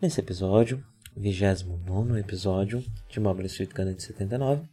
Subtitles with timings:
[0.00, 0.82] Nesse episódio,
[1.14, 4.66] 29 episódio de Mobile Suit Ganda de 79,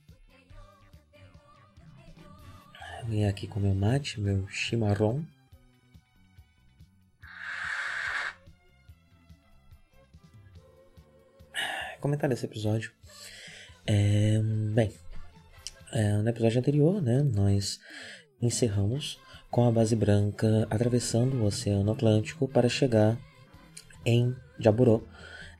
[3.02, 5.28] eu vim aqui com meu mate, meu chimarrão.
[12.00, 12.94] Comentar desse episódio.
[13.86, 14.40] É,
[14.74, 14.94] bem,
[15.92, 17.82] é, no episódio anterior, né, nós
[18.42, 19.20] encerramos
[19.52, 23.18] com a base branca atravessando o Oceano Atlântico para chegar
[24.06, 24.98] em Jaburó,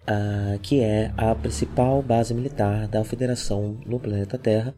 [0.08, 4.74] uh, que é a principal base militar da Federação no planeta Terra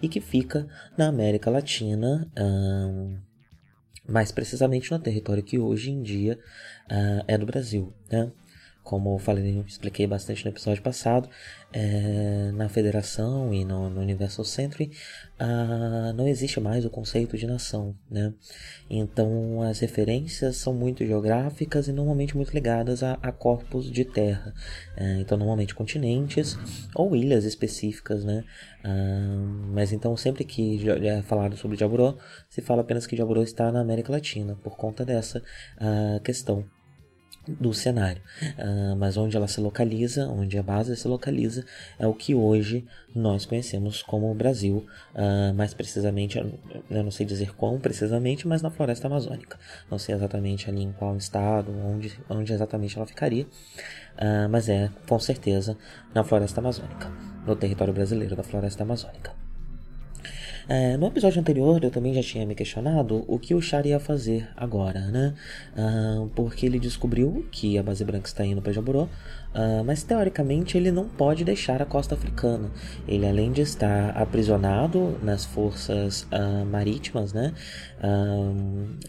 [0.00, 0.66] e que fica
[0.96, 3.18] na América Latina, uh,
[4.08, 6.38] mais precisamente no território que hoje em dia
[6.90, 7.92] uh, é do Brasil.
[8.10, 8.30] Né?
[8.88, 11.28] Como eu falei, expliquei bastante no episódio passado,
[11.70, 14.90] é, na federação e no, no Universal Century
[16.16, 18.32] não existe mais o conceito de nação, né?
[18.88, 24.54] Então as referências são muito geográficas e normalmente muito ligadas a, a corpos de terra,
[24.96, 26.56] é, então normalmente continentes
[26.94, 28.42] ou ilhas específicas, né?
[28.82, 32.16] Ah, mas então sempre que é falado sobre Jaburó,
[32.48, 35.42] se fala apenas que Jaburó está na América Latina por conta dessa
[35.78, 36.64] ah, questão
[37.48, 38.20] do cenário.
[38.58, 41.64] Uh, mas onde ela se localiza, onde a base se localiza,
[41.98, 47.54] é o que hoje nós conhecemos como Brasil, uh, mais precisamente, eu não sei dizer
[47.54, 49.58] quão precisamente, mas na floresta amazônica.
[49.90, 54.90] Não sei exatamente ali em qual estado, onde, onde exatamente ela ficaria, uh, mas é
[55.08, 55.76] com certeza
[56.14, 57.10] na floresta amazônica,
[57.46, 59.47] no território brasileiro da floresta amazônica.
[60.70, 63.98] É, no episódio anterior eu também já tinha me questionado o que o Char ia
[63.98, 65.34] fazer agora, né?
[65.74, 69.08] Ah, porque ele descobriu que a base branca está indo para Jaburó,
[69.54, 72.70] ah, mas teoricamente ele não pode deixar a costa africana.
[73.06, 77.54] Ele, além de estar aprisionado nas forças ah, marítimas, né?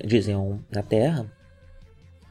[0.05, 1.25] diziam na Terra,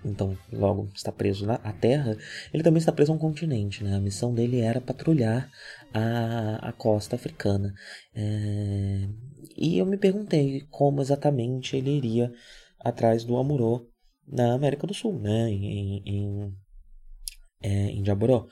[0.04, 2.16] então logo está preso na Terra,
[2.52, 3.82] ele também está preso a um continente.
[3.82, 3.96] Né?
[3.96, 5.50] A missão dele era patrulhar
[5.92, 7.74] a, a costa africana.
[8.14, 9.08] É,
[9.56, 12.32] e eu me perguntei como exatamente ele iria
[12.80, 13.86] atrás do Amurô
[14.26, 15.50] na América do Sul, né?
[15.50, 16.54] em, em,
[17.62, 18.46] é, em Jaboró.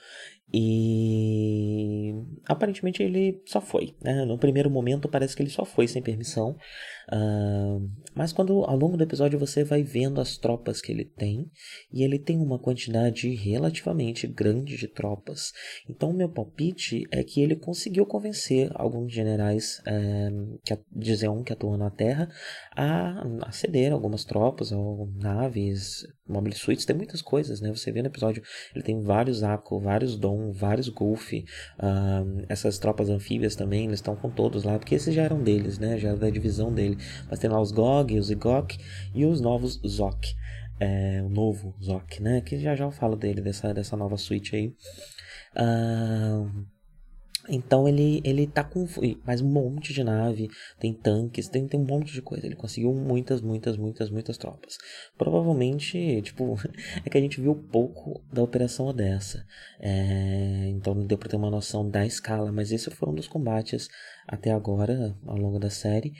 [0.52, 2.14] E
[2.46, 3.94] aparentemente ele só foi.
[4.02, 4.24] Né?
[4.24, 6.56] No primeiro momento parece que ele só foi sem permissão.
[7.12, 11.50] Uh, mas quando ao longo do episódio você vai vendo as tropas que ele tem,
[11.92, 15.52] e ele tem uma quantidade relativamente grande de tropas.
[15.88, 20.30] Então, meu palpite é que ele conseguiu convencer alguns generais é,
[20.64, 22.28] que, de Zeon que atuam na Terra
[22.74, 27.70] a, a ceder algumas tropas, ou naves, mobile suites, tem muitas coisas, né?
[27.70, 28.42] Você vê no episódio,
[28.74, 34.16] ele tem vários Ako, vários Dom, vários Golf, uh, essas tropas anfíbias também, eles estão
[34.16, 35.98] com todos lá, porque esses já eram deles, né?
[35.98, 36.95] Já era da divisão dele.
[37.28, 38.78] Mas tem lá os GOG, os IGOK
[39.14, 40.34] e os novos ZOK.
[40.78, 42.40] É, o novo ZOK, né?
[42.40, 44.74] Que já já eu falo dele, dessa, dessa nova suite aí.
[47.48, 48.86] Então ele, ele tá com
[49.24, 50.48] mais um monte de nave,
[50.80, 52.46] tem tanques, tem, tem um monte de coisa.
[52.46, 54.76] Ele conseguiu muitas, muitas, muitas, muitas tropas.
[55.16, 56.56] Provavelmente, tipo,
[57.04, 59.44] é que a gente viu pouco da Operação Odessa.
[59.80, 63.28] É, então não deu pra ter uma noção da escala, mas esse foi um dos
[63.28, 63.88] combates
[64.26, 66.12] até agora, ao longo da série,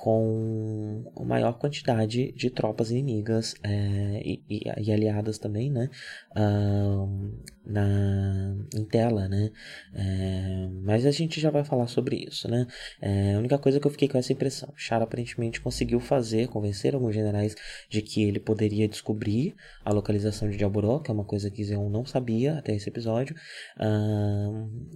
[0.00, 5.90] com a maior quantidade de tropas inimigas é, e, e, e, aliadas também, né,
[6.36, 7.34] uh,
[7.68, 9.50] na, em tela, né,
[9.94, 12.66] é, mas a gente já vai falar sobre isso, né,
[13.00, 16.94] é, a única coisa que eu fiquei com essa impressão, Char aparentemente conseguiu fazer, convencer
[16.94, 17.54] alguns generais
[17.88, 19.54] de que ele poderia descobrir
[19.84, 23.34] a localização de Jaburó, que é uma coisa que Zeon não sabia até esse episódio,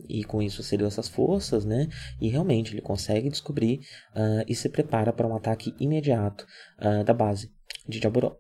[0.09, 1.89] e com isso cedeu essas forças, né,
[2.21, 3.81] e realmente ele consegue descobrir
[4.15, 6.47] uh, e se prepara para um ataque imediato
[6.79, 7.51] uh, da base
[7.89, 8.37] de Jaburó.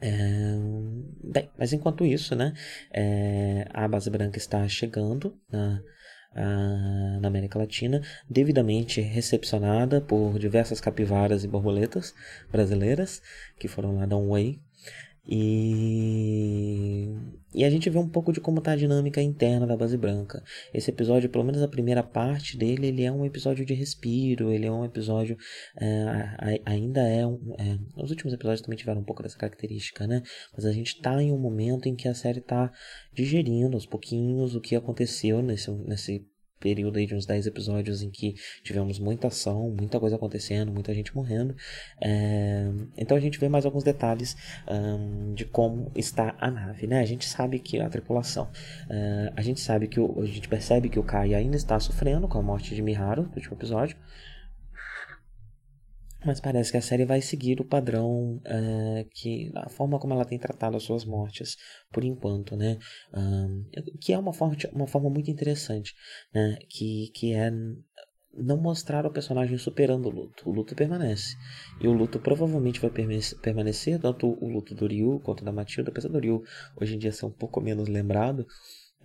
[0.00, 0.10] É,
[1.22, 2.54] bem, mas enquanto isso, né,
[2.90, 5.82] é, a base branca está chegando na,
[6.34, 12.14] a, na América Latina, devidamente recepcionada por diversas capivaras e borboletas
[12.50, 13.20] brasileiras
[13.58, 14.60] que foram lá dar um way
[15.32, 17.14] e,
[17.54, 20.42] e a gente vê um pouco de como está a dinâmica interna da base branca.
[20.74, 24.66] Esse episódio, pelo menos a primeira parte dele, ele é um episódio de respiro, ele
[24.66, 25.36] é um episódio.
[25.80, 30.20] É, ainda é, um, é, Os últimos episódios também tiveram um pouco dessa característica, né?
[30.52, 32.72] Mas a gente está em um momento em que a série está
[33.14, 36.26] digerindo aos pouquinhos o que aconteceu nesse, nesse
[36.60, 40.94] período aí de uns 10 episódios em que tivemos muita ação, muita coisa acontecendo, muita
[40.94, 41.56] gente morrendo.
[42.00, 44.36] É, então a gente vê mais alguns detalhes
[44.68, 47.00] um, de como está a nave, né?
[47.00, 50.88] A gente sabe que a tripulação, uh, a gente sabe que o, a gente percebe
[50.88, 53.96] que o Kai ainda está sofrendo com a morte de Miharu no último episódio.
[56.24, 60.24] Mas parece que a série vai seguir o padrão é, que a forma como ela
[60.24, 61.56] tem tratado as suas mortes
[61.90, 62.78] por enquanto, né?
[64.00, 65.94] Que é uma forma, uma forma muito interessante,
[66.34, 66.58] né?
[66.68, 67.50] Que, que é
[68.32, 70.48] não mostrar o personagem superando o luto.
[70.48, 71.36] O luto permanece.
[71.80, 76.08] E o luto provavelmente vai permanecer, tanto o luto do Ryu quanto da Matilda, apesar
[76.08, 76.42] do Ryu
[76.80, 78.46] hoje em dia ser um pouco menos lembrado,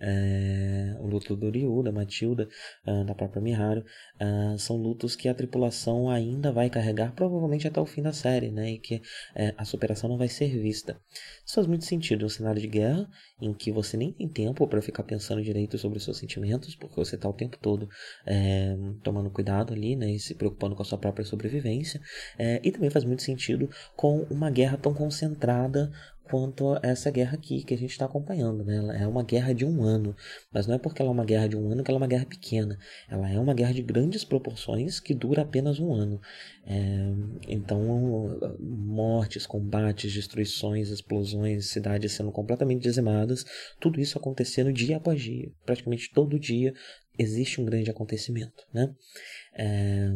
[0.00, 2.48] é, o luto do Ryu, da Matilda,
[2.86, 3.80] uh, da própria Miharu,
[4.20, 8.50] uh, são lutos que a tripulação ainda vai carregar provavelmente até o fim da série,
[8.50, 8.72] né?
[8.72, 11.00] E que uh, a superação não vai ser vista.
[11.44, 13.08] Isso faz muito sentido um cenário de guerra
[13.40, 16.96] em que você nem tem tempo para ficar pensando direito sobre os seus sentimentos, porque
[16.96, 17.88] você está o tempo todo
[18.26, 20.10] é, tomando cuidado ali, né?
[20.10, 22.00] E se preocupando com a sua própria sobrevivência.
[22.38, 25.90] É, e também faz muito sentido com uma guerra tão concentrada
[26.30, 28.64] quanto a essa guerra aqui que a gente está acompanhando.
[28.64, 28.76] Né?
[28.76, 30.14] Ela é uma guerra de um ano,
[30.52, 32.06] mas não é porque ela é uma guerra de um ano que ela é uma
[32.06, 32.78] guerra pequena.
[33.08, 36.20] Ela é uma guerra de grandes proporções que dura apenas um ano.
[36.66, 36.76] É,
[37.48, 43.44] então, mortes, combates, destruições, explosões, cidades sendo completamente dizimadas,
[43.80, 45.50] tudo isso acontecendo dia após dia.
[45.64, 46.74] Praticamente todo dia
[47.18, 48.66] existe um grande acontecimento.
[48.72, 48.94] Né?
[49.54, 50.10] É,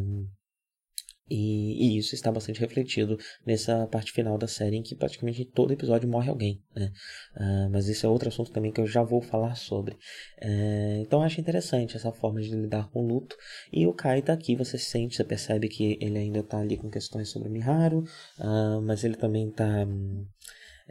[1.33, 5.71] e, e, isso está bastante refletido nessa parte final da série, em que praticamente todo
[5.71, 6.61] episódio morre alguém.
[6.75, 6.91] Né?
[7.37, 9.95] Uh, mas isso é outro assunto também que eu já vou falar sobre.
[10.43, 13.37] Uh, então acho interessante essa forma de lidar com o luto.
[13.71, 16.89] E o Kai tá aqui, você sente, você percebe que ele ainda está ali com
[16.89, 18.03] questões sobre Miharu,
[18.37, 20.25] uh, mas ele também está um,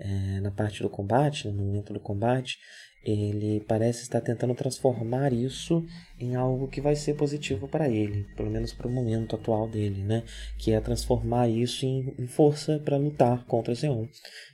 [0.00, 2.58] é, na parte do combate, no momento do combate,
[3.02, 5.84] ele parece estar tentando transformar isso
[6.18, 10.02] em algo que vai ser positivo para ele, pelo menos para o momento atual dele,
[10.02, 10.24] né?
[10.58, 14.06] Que é transformar isso em, força para lutar contra Zeon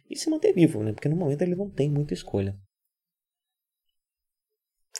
[0.09, 0.93] e se manter vivo, né?
[0.93, 2.57] Porque no momento ele não tem muita escolha.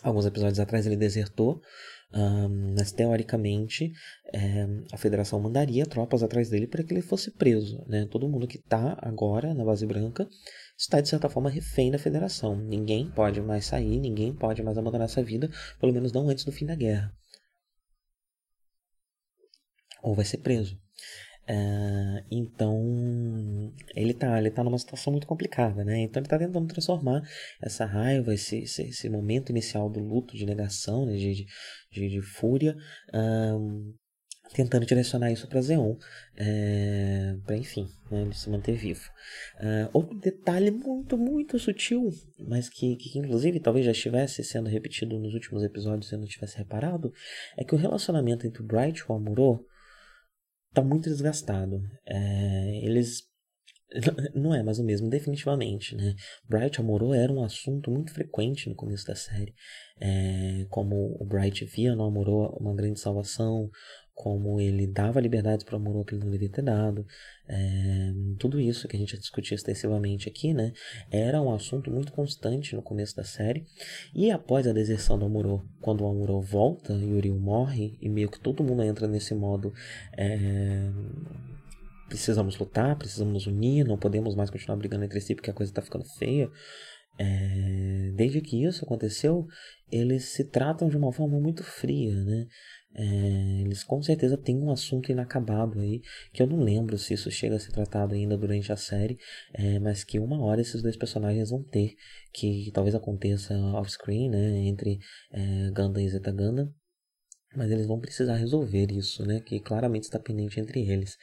[0.03, 1.61] Alguns episódios atrás ele desertou,
[2.13, 3.93] um, mas teoricamente
[4.33, 7.85] é, a federação mandaria tropas atrás dele para que ele fosse preso.
[7.87, 8.07] Né?
[8.11, 10.29] Todo mundo que está agora na base branca
[10.77, 12.57] está de certa forma refém da federação.
[12.57, 15.51] Ninguém pode mais sair, ninguém pode mais abandonar essa vida,
[15.81, 17.13] pelo menos não antes do fim da guerra.
[20.03, 20.79] Ou vai ser preso.
[21.49, 26.01] Uh, então ele tá, ele tá numa situação muito complicada, né?
[26.01, 27.23] Então ele tá tentando transformar
[27.63, 31.17] essa raiva, esse, esse, esse momento inicial do luto, de negação, né?
[31.17, 31.47] de,
[31.93, 32.77] de, de, fúria,
[33.15, 33.95] uh,
[34.53, 35.97] tentando direcionar isso para Zeon,
[36.37, 39.09] é, para enfim, né, ele se manter vivo.
[39.57, 45.19] Uh, outro detalhe muito, muito sutil, mas que, que, inclusive talvez já estivesse sendo repetido
[45.19, 47.13] nos últimos episódios e eu não tivesse reparado,
[47.57, 49.67] é que o relacionamento entre o Bright e o Amuro
[50.73, 51.81] tá muito desgastado.
[52.07, 53.25] É, eles
[54.35, 56.15] não é mais o mesmo, definitivamente, né?
[56.49, 59.55] Bright Amorô era um assunto muito frequente no começo da série.
[60.01, 63.71] É, como o Bright via no Amorô uma grande salvação,
[64.17, 67.07] como ele dava liberdades para o Amorô que ele não devia ter dado.
[67.47, 70.73] É, tudo isso que a gente discutiu extensivamente aqui, né?
[71.11, 73.67] Era um assunto muito constante no começo da série.
[74.15, 78.09] E após a deserção do Amorô, quando o Amorô volta e o Ryu morre, e
[78.09, 79.71] meio que todo mundo entra nesse modo.
[80.17, 80.91] É,
[82.09, 85.83] precisamos lutar, precisamos unir, não podemos mais continuar brigando entre si porque a coisa está
[85.83, 86.51] ficando feia.
[87.19, 89.47] É, desde que isso aconteceu,
[89.91, 92.47] eles se tratam de uma forma muito fria, né?
[92.95, 96.01] É, eles com certeza têm um assunto inacabado aí,
[96.33, 99.19] que eu não lembro se isso chega a ser tratado ainda durante a série,
[99.53, 101.95] é, mas que uma hora esses dois personagens vão ter,
[102.33, 104.99] que talvez aconteça off-screen, né, entre
[105.31, 106.73] é, Gundam e Zeta Gundam,
[107.57, 109.41] mas eles vão precisar resolver isso, né?
[109.41, 111.17] Que claramente está pendente entre eles.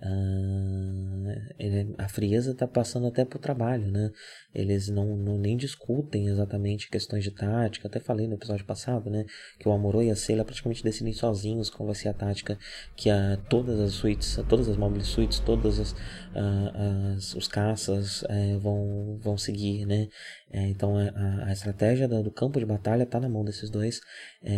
[0.00, 4.10] Uh, a frieza está passando até para o trabalho, né?
[4.54, 7.88] Eles não, não nem discutem exatamente questões de tática.
[7.88, 9.24] Até falei no episódio passado, né?
[9.58, 12.58] Que o Amorô e a Ceila praticamente decidem sozinhos qual vai ser a tática
[12.96, 18.22] que a, todas as suítes, todas as mobile suites, todos as, uh, as, os caças
[18.22, 20.08] uh, vão, vão seguir, né?
[20.54, 24.00] É, então a, a estratégia do, do, campo de batalha está na mão desses dois,
[24.40, 24.54] é,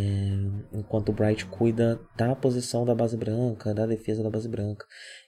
[0.74, 4.84] enquanto o Bright cuida da posição da base branca, da defesa da base branca.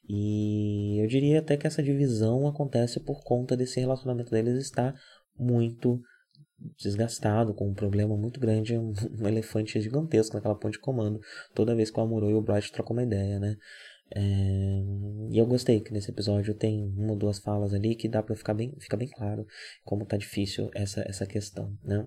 [0.09, 4.95] E eu diria até que essa divisão acontece por conta desse relacionamento deles estar
[5.39, 6.01] muito
[6.79, 11.21] desgastado, com um problema muito grande, um, um elefante gigantesco naquela ponte de comando,
[11.55, 13.57] toda vez que o Amuro e o Bright trocam uma ideia, né?
[14.11, 14.21] É,
[15.31, 18.35] e eu gostei que nesse episódio tem uma ou duas falas ali que dá para
[18.35, 19.47] ficar bem, fica bem claro
[19.85, 22.07] como tá difícil essa, essa questão, né?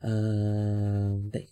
[0.00, 1.48] Ah, bem,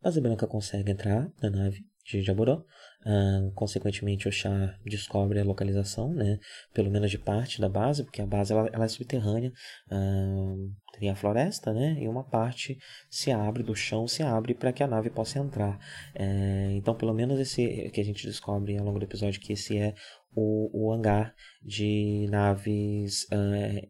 [0.00, 2.64] Base Branca consegue entrar na nave de Jaboró,
[3.04, 6.38] Uh, consequentemente, o chá descobre a localização, né,
[6.72, 9.52] pelo menos de parte da base, porque a base ela, ela é subterrânea,
[9.90, 12.78] uh, tem a floresta, né, e uma parte
[13.10, 15.80] se abre do chão, se abre para que a nave possa entrar.
[16.14, 19.76] É, então, pelo menos esse que a gente descobre ao longo do episódio que esse
[19.76, 19.94] é
[20.34, 23.88] o, o hangar de naves uh,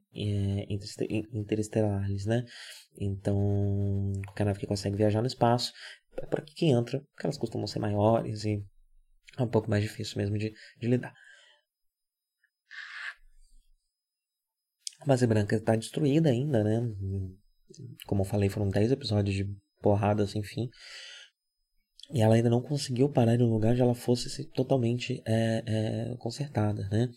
[1.33, 2.45] interestelares, né?
[2.99, 5.73] Então, qualquer nave que consegue viajar no espaço,
[6.16, 8.64] é para que entra, porque elas costumam ser maiores e
[9.38, 11.14] é um pouco mais difícil mesmo de, de lidar.
[15.00, 16.80] A base branca está destruída ainda, né?
[18.06, 19.44] Como eu falei, foram 10 episódios de
[19.80, 20.70] porrada sem fim.
[22.12, 26.16] E ela ainda não conseguiu parar em um lugar onde ela fosse totalmente é, é,
[26.18, 27.08] consertada, né?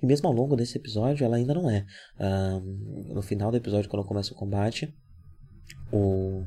[0.00, 1.86] E mesmo ao longo desse episódio, ela ainda não é.
[2.20, 4.94] Um, no final do episódio, quando começa o combate,
[5.90, 6.44] o,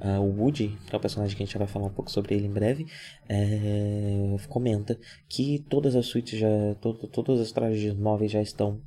[0.00, 2.34] Uh, o Woody, que é o personagem que a gente vai falar um pouco sobre
[2.34, 2.86] ele em breve,
[3.28, 4.96] é, comenta
[5.28, 6.48] que todas as suítes já,
[6.80, 8.80] to, todas as trajes móveis já estão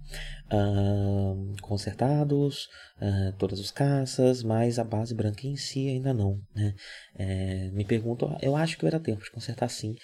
[0.51, 2.70] uh, consertados,
[3.01, 6.39] uh, todas os caças, mas a base branca em si ainda não.
[6.56, 6.74] Né?
[7.15, 9.96] É, me pergunto, eu acho que era tempo de consertar sim,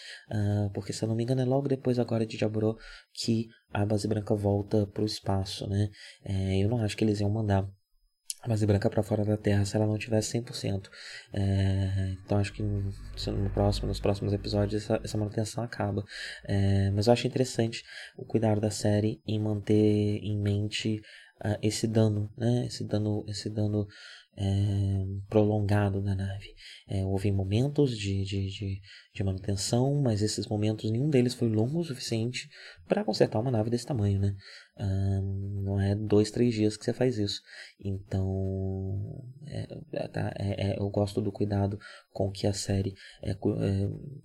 [0.74, 2.78] porque se eu não me engano é logo depois agora de Jaburo
[3.14, 5.68] que a base branca volta para o espaço.
[5.68, 5.90] Né?
[6.24, 7.68] É, eu não acho que eles iam mandar
[8.41, 10.89] a base branca para fora da Terra se ela não tivesse 100%.
[11.34, 16.03] É, então acho que no próximo, nos próximos episódios essa, essa manutenção acaba.
[16.44, 17.84] É, mas eu acho interessante
[18.17, 19.74] o cuidado da série em manter
[20.24, 21.01] em mente
[21.44, 22.65] uh, esse dano, né?
[22.67, 23.88] Esse dano, esse dano
[24.38, 26.53] é, prolongado na nave.
[26.88, 28.82] É, houve momentos de, de, de,
[29.13, 32.48] de, manutenção, mas esses momentos, nenhum deles foi longo o suficiente
[32.88, 34.36] para consertar uma nave desse tamanho, né?
[34.79, 37.41] Não é dois, três dias que você faz isso.
[37.79, 41.79] Então, é, é tá, é, é, eu gosto do cuidado
[42.12, 42.93] com que a série
[43.24, 43.36] é,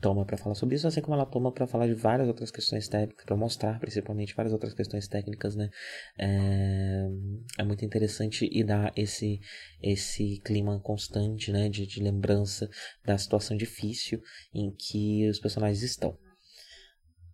[0.01, 2.89] toma para falar sobre isso, assim como ela toma para falar de várias outras questões
[2.89, 5.71] técnicas, para mostrar principalmente várias outras questões técnicas, né?
[6.19, 9.41] É, muito interessante e dar esse,
[9.83, 11.69] esse clima constante, né?
[11.69, 12.69] De, de lembrança
[13.05, 14.21] da situação difícil
[14.55, 16.17] em que os personagens estão.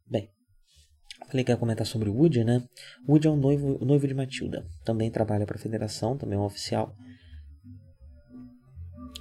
[0.07, 0.31] Bem,
[1.27, 2.63] Falei que ia comentar sobre o Woody, né?
[3.07, 4.65] Woody é o noivo, noivo de Matilda.
[4.85, 6.95] Também trabalha para a federação, também é um oficial.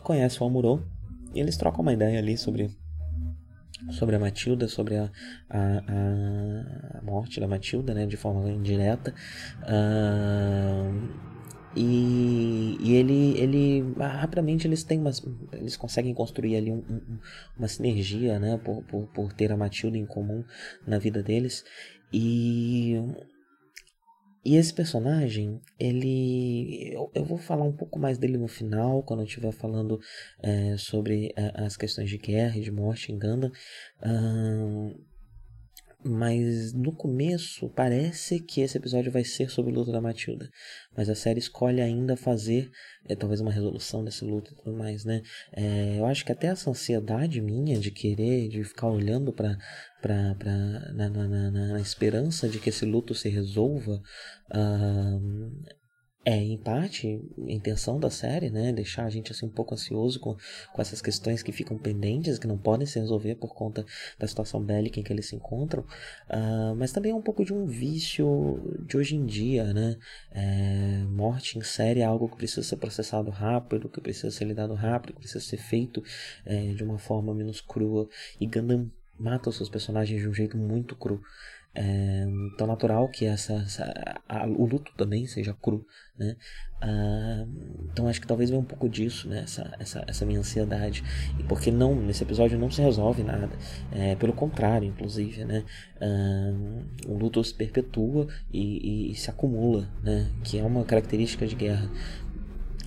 [0.04, 0.88] Conhece o Amuro.
[1.34, 2.72] E eles trocam uma ideia ali sobre,
[3.92, 5.12] sobre a Matilda, sobre a,
[5.50, 8.06] a, a morte da Matilda, né?
[8.06, 9.14] De forma indireta.
[9.64, 11.37] Uh,
[11.78, 17.20] e, e ele, ele rapidamente eles têm umas, eles conseguem construir ali um, um,
[17.58, 20.44] uma sinergia, né, por, por, por ter a Matilda em comum
[20.86, 21.64] na vida deles.
[22.12, 22.96] E
[24.48, 26.94] e esse personagem, ele.
[26.94, 30.00] Eu, eu, vou falar um pouco mais dele no final, quando eu estiver falando
[30.42, 33.52] é, sobre é, as questões de guerra e de morte em Ganda.
[36.08, 40.50] Mas no começo parece que esse episódio vai ser sobre o luto da Matilda.
[40.96, 42.72] Mas a série escolhe ainda fazer
[43.08, 45.22] é, talvez uma resolução desse luto e tudo mais, né?
[45.52, 49.58] É, eu acho que até essa ansiedade minha de querer, de ficar olhando para
[50.02, 50.54] pra, pra,
[50.94, 54.02] na, na, na, na, esperança de que esse luto se resolva,
[54.54, 55.52] uh,
[56.28, 58.74] é, em parte, a intenção da série, né?
[58.74, 60.36] Deixar a gente assim um pouco ansioso com,
[60.74, 63.86] com essas questões que ficam pendentes, que não podem se resolver por conta
[64.20, 65.84] da situação bélica em que eles se encontram.
[66.30, 69.96] Uh, mas também é um pouco de um vício de hoje em dia, né?
[70.32, 74.74] É, morte em série é algo que precisa ser processado rápido, que precisa ser lidado
[74.74, 76.04] rápido, que precisa ser feito
[76.46, 78.10] é, de uma forma menos crua.
[78.38, 81.22] E Gundam mata os seus personagens de um jeito muito cru.
[81.76, 82.26] É
[82.58, 85.86] tão natural que essa, essa a, o luto também seja cru,
[86.18, 86.36] né?
[87.92, 89.42] Então acho que talvez venha um pouco disso, né?
[89.44, 91.04] Essa, essa, essa minha ansiedade.
[91.40, 93.50] E porque não, nesse episódio não se resolve nada.
[93.92, 95.64] É, pelo contrário, inclusive, né?
[97.08, 100.32] O luto se perpetua e, e, e se acumula, né?
[100.44, 101.92] Que é uma característica de guerra.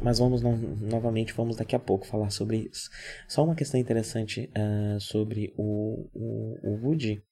[0.02, 2.90] Mas vamos no, novamente, vamos daqui a pouco falar sobre isso.
[3.28, 4.50] Só uma questão interessante
[4.98, 7.22] sobre o, o, o Woody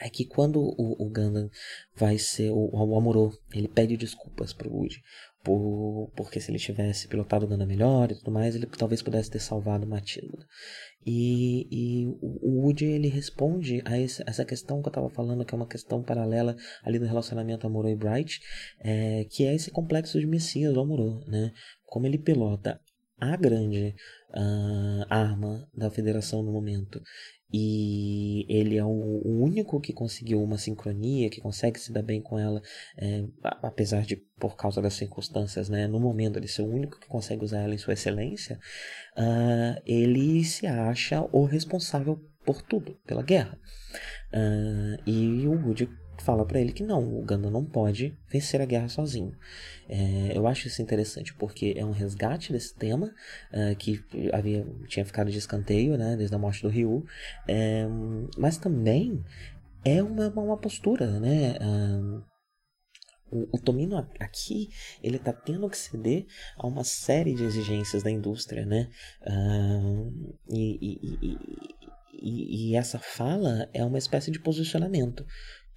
[0.00, 1.12] é que quando o, o
[1.94, 5.02] vai ser o, o ele pede desculpas pro Woody
[5.42, 9.30] por, porque se ele tivesse pilotado o Gundam melhor e tudo mais, ele talvez pudesse
[9.30, 10.46] ter salvado Matilda.
[11.06, 15.54] E, e o Woody ele responde a esse, essa questão que eu estava falando, que
[15.54, 18.40] é uma questão paralela ali do relacionamento Amuro e Bright,
[18.80, 21.52] é, que é esse complexo de Messias do Amuro, né?
[21.86, 22.80] Como ele pilota
[23.20, 23.94] a grande
[24.30, 27.00] uh, arma da federação no momento
[27.52, 32.38] e ele é o, único que conseguiu uma sincronia, que consegue se dar bem com
[32.38, 32.60] ela,
[32.96, 33.24] é,
[33.62, 37.44] apesar de, por causa das circunstâncias, né, no momento ele ser o único que consegue
[37.44, 38.58] usar ela em sua excelência,
[39.16, 43.58] uh, ele se acha o responsável por tudo, pela guerra.
[44.32, 45.88] Uh, e o Woody
[46.22, 49.32] fala para ele que não, o Ganda não pode vencer a guerra sozinho.
[49.88, 53.14] É, eu acho isso interessante porque é um resgate desse tema
[53.52, 57.04] uh, que havia tinha ficado de escanteio, né, desde a morte do Ryu,
[57.46, 57.86] é,
[58.36, 59.24] mas também
[59.84, 61.56] é uma, uma postura, né?
[61.60, 62.22] Uh,
[63.30, 64.70] o, o, Tomino aqui
[65.02, 68.88] ele está tendo que ceder a uma série de exigências da indústria, né?
[69.22, 71.38] Uh, e, e,
[72.20, 75.24] e, e, essa fala é uma espécie de posicionamento.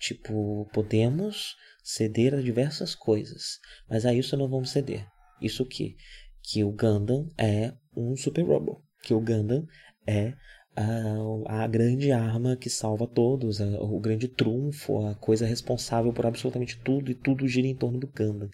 [0.01, 5.05] Tipo, podemos ceder a diversas coisas, mas a isso não vamos ceder.
[5.39, 5.95] Isso que?
[6.41, 8.83] Que o Gundam é um Super Robo.
[9.03, 9.63] Que o Gundam
[10.07, 10.33] é
[10.75, 16.25] a, a grande arma que salva todos, a, o grande trunfo, a coisa responsável por
[16.25, 18.49] absolutamente tudo e tudo gira em torno do Gundam.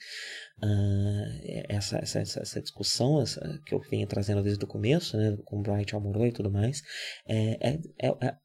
[0.62, 5.62] Uh, essa, essa, essa, discussão essa, que eu venho trazendo desde o começo, né, com
[5.62, 6.82] Bright Amorô e tudo mais,
[7.26, 8.36] é, é, é, é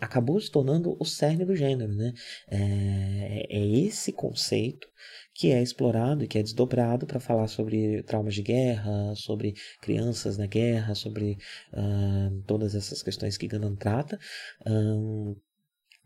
[0.00, 2.12] acabou se tornando o cerne do gênero, né?
[2.48, 4.88] É, é esse conceito
[5.34, 10.36] que é explorado e que é desdobrado para falar sobre traumas de guerra, sobre crianças
[10.36, 11.38] na guerra, sobre
[11.72, 14.18] uh, todas essas questões que Gundam trata.
[14.66, 15.36] Um,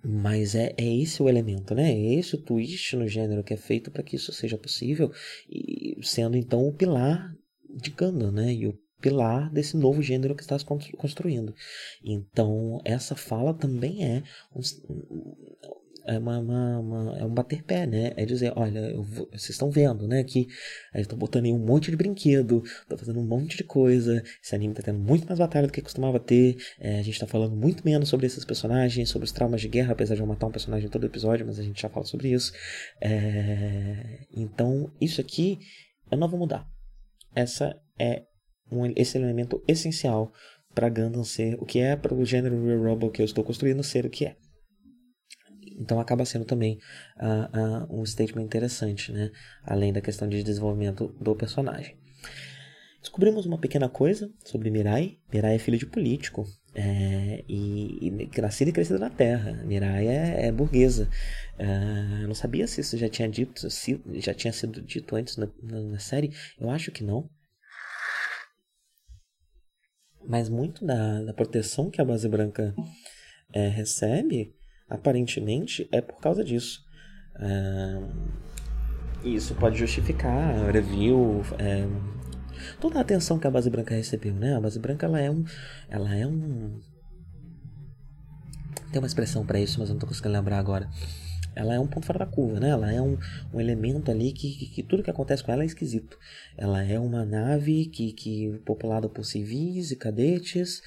[0.05, 1.91] mas é, é esse o elemento, né?
[1.91, 5.11] É esse o twist no gênero que é feito para que isso seja possível,
[5.49, 7.35] e sendo então o pilar
[7.69, 8.53] de Gundam, né?
[8.53, 11.55] E o pilar desse novo gênero que está se construindo.
[12.03, 14.23] Então, essa fala também é
[14.55, 14.61] um,
[16.07, 18.12] é, uma, uma, uma, é um bater pé, né?
[18.16, 20.23] É dizer, olha, vou, vocês estão vendo, né?
[20.23, 20.47] Que
[20.95, 24.23] estou botando aí um monte de brinquedo, estou fazendo um monte de coisa.
[24.42, 26.57] Esse anime está tendo muito mais batalha do que costumava ter.
[26.79, 29.92] É, a gente está falando muito menos sobre esses personagens, sobre os traumas de guerra,
[29.92, 32.29] apesar de eu matar um personagem em todo episódio, mas a gente já fala sobre
[32.29, 32.53] isso.
[33.01, 35.59] É, então, isso aqui
[36.11, 36.68] eu não vou mudar.
[37.35, 38.25] Essa é
[38.70, 40.33] um, esse elemento essencial
[40.74, 43.83] para Gundam ser o que é, para o gênero Real Robo que eu estou construindo
[43.83, 44.37] ser o que é.
[45.79, 46.79] Então acaba sendo também
[47.18, 49.31] uh, uh, um statement interessante, né?
[49.64, 51.96] além da questão de desenvolvimento do personagem.
[53.00, 55.18] Descobrimos uma pequena coisa sobre Mirai.
[55.31, 56.46] Mirai é filho de político.
[56.77, 59.62] É, e, e nascida e crescida na Terra.
[59.64, 61.09] Mirai é, é burguesa.
[61.59, 65.37] Uh, eu não sabia se isso já tinha dito, se já tinha sido dito antes
[65.37, 66.33] na, na série.
[66.59, 67.29] Eu acho que não.
[70.27, 72.75] Mas muito da, da proteção que a base branca
[73.53, 74.55] é, recebe,
[74.89, 76.83] aparentemente, é por causa disso.
[77.39, 78.03] É,
[79.25, 81.87] e isso pode justificar a review, é,
[82.81, 84.57] toda a atenção que a base branca recebeu, né?
[84.57, 85.45] A base branca ela é um,
[85.89, 86.81] ela é um
[88.91, 90.89] tem uma expressão para isso, mas eu não estou conseguindo lembrar agora
[91.55, 92.71] ela é um ponto fora da curva, né?
[92.71, 93.17] Ela é um,
[93.53, 96.19] um elemento ali que, que, que, tudo que acontece com ela é esquisito.
[96.57, 100.83] Ela é uma nave que, que populada por civis e cadetes,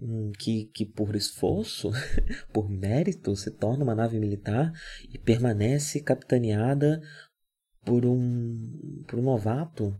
[0.00, 1.90] hum, que, que por esforço,
[2.52, 4.72] por mérito, se torna uma nave militar
[5.12, 7.00] e permanece capitaneada
[7.84, 9.96] por um, por um novato.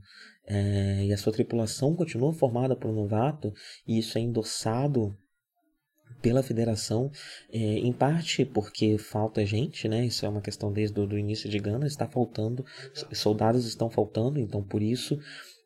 [0.49, 3.53] É, e a sua tripulação continua formada por um novato,
[3.87, 5.17] e isso é endossado
[6.23, 7.11] pela federação,
[7.53, 10.05] é, em parte porque falta gente, né?
[10.05, 12.65] Isso é uma questão desde o início de Gana, está faltando,
[13.13, 15.19] soldados estão faltando, então por isso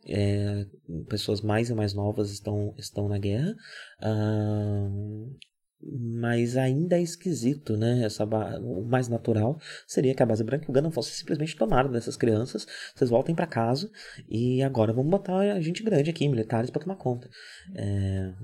[0.06, 0.66] é,
[1.08, 3.54] pessoas mais e mais novas estão, estão na guerra.
[5.82, 8.04] Mas ainda é esquisito, né?
[8.04, 11.88] Essa o mais natural seria que a base branca e o Gundam fosse simplesmente tomada
[11.88, 13.90] dessas crianças, vocês voltem para casa
[14.28, 17.30] e agora vamos botar a gente grande aqui, militares, para tomar conta.
[17.74, 18.34] É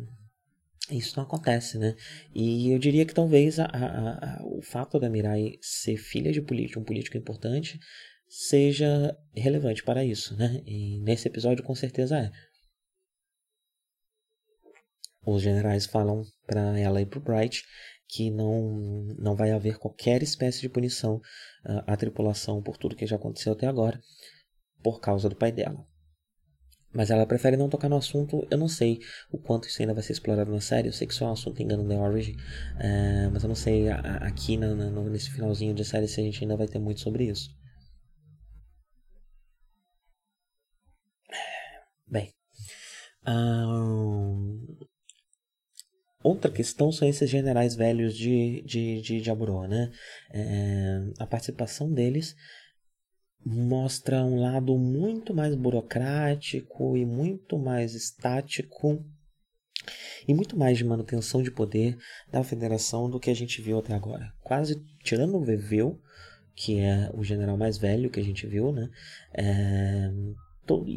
[0.90, 1.96] isso não acontece, né?
[2.34, 6.40] E eu diria que talvez a, a, a, o fato da Mirai ser filha de
[6.40, 7.78] político, um político importante,
[8.28, 10.62] seja relevante para isso, né?
[10.64, 12.30] E nesse episódio com certeza é.
[15.24, 17.64] Os generais falam para ela e para o Bright
[18.08, 18.72] que não,
[19.18, 23.52] não vai haver qualquer espécie de punição uh, à tripulação por tudo que já aconteceu
[23.52, 24.00] até agora,
[24.82, 25.84] por causa do pai dela.
[26.96, 28.46] Mas ela prefere não tocar no assunto.
[28.50, 30.88] Eu não sei o quanto isso ainda vai ser explorado na série.
[30.88, 32.36] Eu sei que isso é um assunto engano The Origin.
[32.78, 36.20] É, mas eu não sei a, a, aqui na, na, nesse finalzinho de série se
[36.20, 37.54] a gente ainda vai ter muito sobre isso.
[42.08, 42.32] Bem.
[46.22, 49.90] outra questão são esses generais velhos de, de, de Jaburô, né?
[50.32, 52.34] É, a participação deles
[53.48, 59.04] mostra um lado muito mais burocrático e muito mais estático
[60.26, 61.96] e muito mais de manutenção de poder
[62.28, 64.32] da federação do que a gente viu até agora.
[64.42, 66.00] Quase tirando o Veveu,
[66.56, 68.90] que é o general mais velho que a gente viu, né?
[69.32, 70.10] É,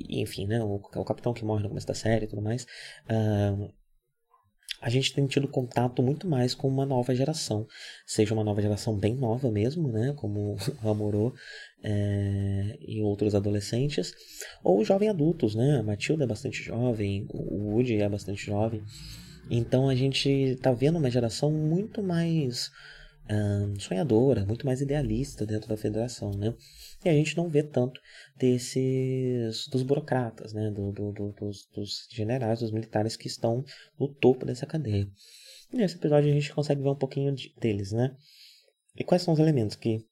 [0.10, 0.60] enfim, né?
[0.64, 2.66] O, o, capitão que morre no começo da série e tudo mais.
[4.82, 7.68] A gente tem tido contato muito mais com uma nova geração,
[8.06, 11.34] seja uma nova geração bem nova mesmo, né, como Amorô
[11.84, 14.14] é, e outros adolescentes,
[14.64, 18.82] ou jovem adultos, né, a Matilda é bastante jovem, o Woody é bastante jovem,
[19.50, 22.72] então a gente está vendo uma geração muito mais
[23.78, 26.54] sonhadora, muito mais idealista dentro da federação, né?
[27.04, 28.02] E a gente não vê tanto
[28.36, 30.72] desses dos burocratas, né?
[30.72, 33.64] Do, do, do, dos, dos generais, dos militares que estão
[34.00, 35.08] no topo dessa cadeia.
[35.72, 38.16] E nesse episódio a gente consegue ver um pouquinho de, deles, né?
[38.96, 40.06] E quais são os elementos que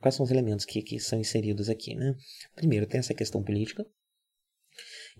[0.00, 2.14] quais são os elementos que, que são inseridos aqui, né?
[2.54, 3.86] Primeiro tem essa questão política,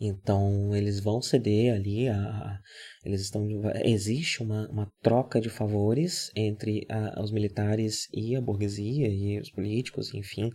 [0.01, 2.59] então eles vão ceder ali a,
[3.05, 3.47] eles estão
[3.85, 9.51] existe uma, uma troca de favores entre a, os militares e a burguesia e os
[9.51, 10.51] políticos, enfim.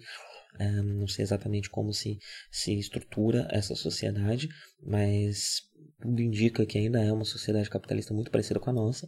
[0.59, 2.17] Um, não sei exatamente como se,
[2.51, 4.49] se estrutura essa sociedade,
[4.81, 5.61] mas
[6.01, 9.07] tudo indica que ainda é uma sociedade capitalista muito parecida com a nossa.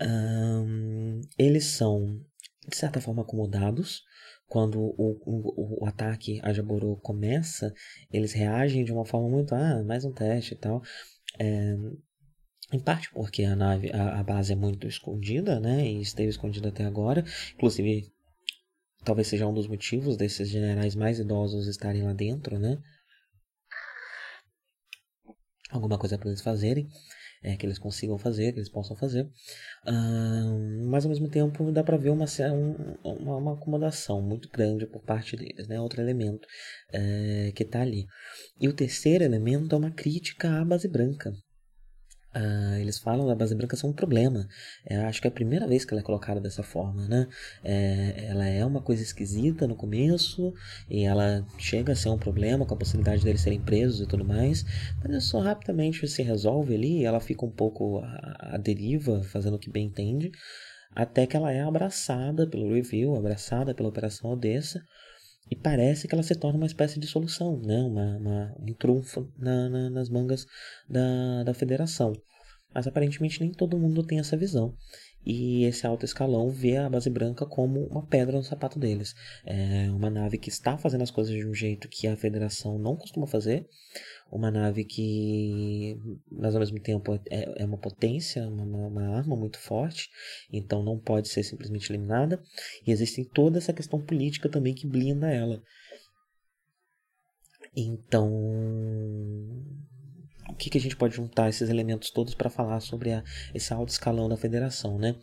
[0.00, 2.20] Um, eles são,
[2.66, 4.02] de certa forma, acomodados
[4.48, 7.72] quando o, o, o ataque a Jaburu começa,
[8.10, 10.82] eles reagem de uma forma muito, ah, mais um teste e tal.
[11.38, 11.76] É,
[12.72, 15.86] em parte porque a nave, a, a, base é muito escondida, né?
[15.86, 17.24] E esteve escondida até agora.
[17.54, 18.10] Inclusive,
[19.04, 22.78] talvez seja um dos motivos desses generais mais idosos estarem lá dentro, né?
[25.70, 26.88] Alguma coisa para eles fazerem
[27.42, 29.24] é, que eles consigam fazer, que eles possam fazer.
[29.86, 32.26] Uh, mas ao mesmo tempo dá para ver uma,
[33.04, 35.80] uma, uma, acomodação muito grande por parte deles, né?
[35.80, 36.46] outro elemento
[36.92, 38.06] é, que está ali.
[38.60, 41.32] E o terceiro elemento é uma crítica à base branca.
[42.34, 44.46] Uh, eles falam da base branca ser um problema.
[44.84, 47.26] É, acho que é a primeira vez que ela é colocada dessa forma, né?
[47.64, 50.52] É, ela é uma coisa esquisita no começo
[50.90, 54.26] e ela chega a ser um problema com a possibilidade deles serem presos e tudo
[54.26, 54.64] mais,
[55.02, 57.04] mas isso rapidamente se resolve ali.
[57.04, 60.30] ela fica um pouco à deriva, fazendo o que bem entende,
[60.94, 64.82] até que ela é abraçada pelo review, abraçada pela Operação Odessa.
[65.50, 67.82] E parece que ela se torna uma espécie de solução, né?
[67.82, 70.46] uma, uma um trunfo na, na, nas mangas
[70.88, 72.12] da, da federação.
[72.74, 74.74] Mas aparentemente nem todo mundo tem essa visão.
[75.24, 79.14] E esse alto escalão vê a base branca como uma pedra no sapato deles.
[79.44, 82.96] É uma nave que está fazendo as coisas de um jeito que a federação não
[82.96, 83.66] costuma fazer.
[84.30, 85.98] Uma nave que,
[86.30, 90.10] mas ao mesmo tempo, é, é uma potência, uma, uma arma muito forte.
[90.52, 92.42] Então não pode ser simplesmente eliminada.
[92.86, 95.62] E existe toda essa questão política também que blinda ela.
[97.74, 98.28] Então
[100.48, 103.22] o que, que a gente pode juntar esses elementos todos para falar sobre a,
[103.54, 105.14] esse alto escalão da federação, né?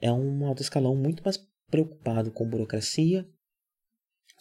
[0.00, 1.38] É um alto escalão muito mais
[1.70, 3.26] preocupado com burocracia,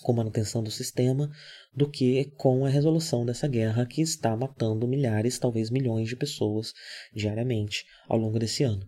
[0.02, 1.30] com manutenção do sistema,
[1.74, 6.74] do que com a resolução dessa guerra que está matando milhares, talvez milhões de pessoas
[7.14, 8.86] diariamente ao longo desse ano.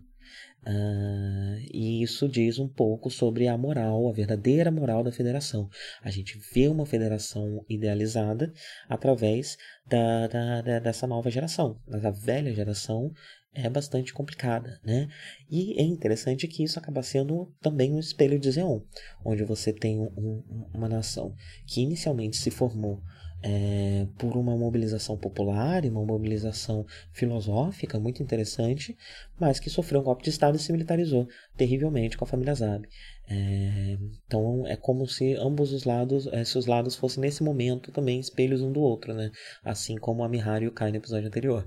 [0.66, 5.68] Uh, e isso diz um pouco sobre a moral, a verdadeira moral da federação.
[6.02, 8.50] A gente vê uma federação idealizada
[8.88, 11.78] através da, da, da, dessa nova geração.
[11.86, 13.12] Mas a velha geração
[13.54, 15.08] é bastante complicada, né?
[15.50, 18.80] E é interessante que isso acaba sendo também um espelho de Zeon,
[19.24, 21.34] onde você tem um, uma nação
[21.66, 23.00] que inicialmente se formou
[23.46, 28.96] é, por uma mobilização popular e uma mobilização filosófica muito interessante,
[29.38, 32.88] mas que sofreu um golpe de Estado e se militarizou terrivelmente com a família Zab.
[33.28, 38.62] É, então é como se ambos os lados, esses lados fossem nesse momento também espelhos
[38.62, 39.30] um do outro, né?
[39.62, 40.30] Assim como a
[40.62, 41.66] e o Kai no episódio anterior.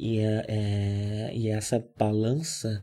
[0.00, 2.82] E, é, é, e essa balança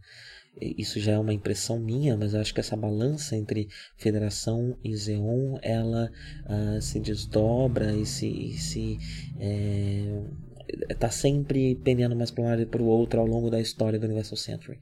[0.59, 5.57] isso já é uma impressão minha, mas acho que essa balança entre Federação e Zeon,
[5.61, 6.11] ela
[6.45, 8.97] uh, se desdobra e se, e se
[9.39, 13.61] é, tá sempre pendendo mais para um lado e para o outro ao longo da
[13.61, 14.79] história do Universal Century.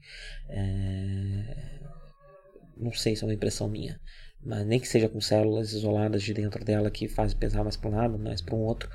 [0.48, 1.80] É,
[2.76, 4.00] não sei se é uma impressão minha
[4.64, 7.94] nem que seja com células isoladas de dentro dela que fazem pesar mais para um
[7.94, 8.88] lado, mais para um outro.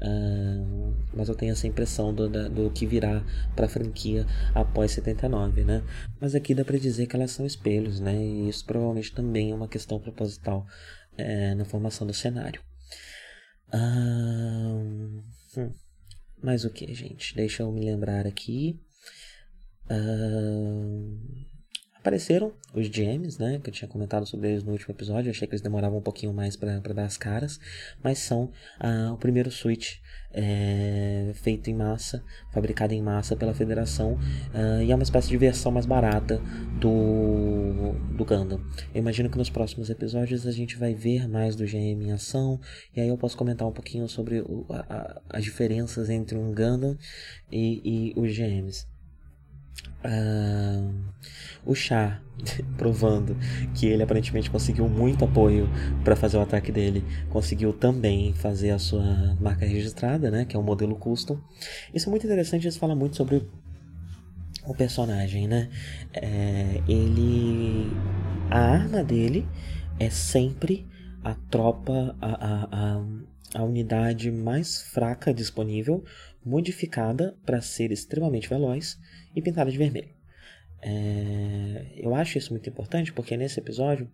[0.00, 3.24] Uh, mas eu tenho essa impressão do, do que virá
[3.56, 5.82] para a franquia após 79, né?
[6.20, 8.14] Mas aqui dá para dizer que elas são espelhos, né?
[8.14, 10.66] E isso provavelmente também é uma questão proposital
[11.16, 12.60] é, na formação do cenário.
[13.72, 15.22] Uh,
[15.56, 15.72] hum,
[16.42, 17.34] mais o que, gente?
[17.34, 18.80] Deixa eu me lembrar aqui.
[19.90, 21.47] Uh,
[21.98, 23.58] Apareceram os GMs, né?
[23.62, 25.28] Que eu tinha comentado sobre eles no último episódio.
[25.28, 27.58] Eu achei que eles demoravam um pouquinho mais para dar as caras.
[28.02, 29.96] Mas são ah, o primeiro Switch
[30.32, 34.16] é, feito em massa, fabricado em massa pela Federação.
[34.54, 36.40] Ah, e é uma espécie de versão mais barata
[36.80, 38.60] do, do Gundam.
[38.94, 42.60] Eu imagino que nos próximos episódios a gente vai ver mais do GM em ação.
[42.94, 46.54] E aí eu posso comentar um pouquinho sobre o, a, a, as diferenças entre um
[46.54, 46.96] Gundam
[47.50, 48.86] e, e os GMs.
[50.04, 50.94] Uh,
[51.66, 52.20] o Chá
[52.78, 53.36] provando
[53.74, 55.68] que ele aparentemente conseguiu muito apoio
[56.04, 60.58] para fazer o ataque dele, conseguiu também fazer a sua marca registrada, né, que é
[60.58, 61.38] o modelo custom.
[61.92, 63.46] Isso é muito interessante, isso fala muito sobre
[64.66, 65.70] o personagem, né?
[66.12, 67.90] É, ele,
[68.50, 69.48] a arma dele
[69.98, 70.86] é sempre
[71.24, 76.04] a tropa, a, a, a, a unidade mais fraca disponível,
[76.44, 78.98] modificada para ser extremamente veloz
[79.34, 80.14] e pintada de vermelho.
[80.80, 84.10] É, eu acho isso muito importante porque nesse episódio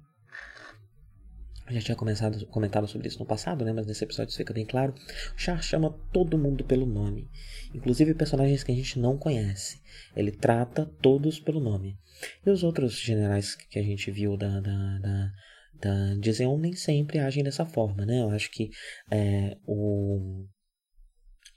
[1.66, 3.72] eu já tinha começado, comentado sobre isso no passado, né?
[3.72, 4.94] Mas nesse episódio isso fica bem claro.
[5.34, 7.30] O Char chama todo mundo pelo nome,
[7.74, 9.80] inclusive personagens que a gente não conhece.
[10.14, 11.96] Ele trata todos pelo nome.
[12.44, 15.32] E os outros generais que a gente viu da, da, da,
[15.80, 16.14] da
[16.58, 18.20] nem sempre agem dessa forma, né?
[18.20, 18.70] Eu acho que
[19.10, 20.46] é, o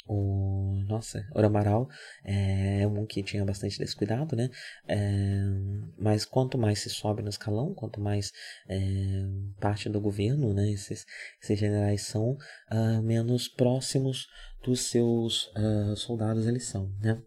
[0.08, 1.90] o nossa, Oramaral
[2.24, 4.50] é um que tinha bastante descuidado, né?
[4.88, 4.98] É,
[5.98, 8.32] mas quanto mais se sobe no escalão, quanto mais
[8.70, 8.80] é,
[9.60, 10.72] parte do governo, né?
[10.72, 11.06] Esses,
[11.42, 12.38] esses generais são,
[12.72, 14.28] uh, menos próximos
[14.64, 17.22] dos seus uh, soldados eles são, né?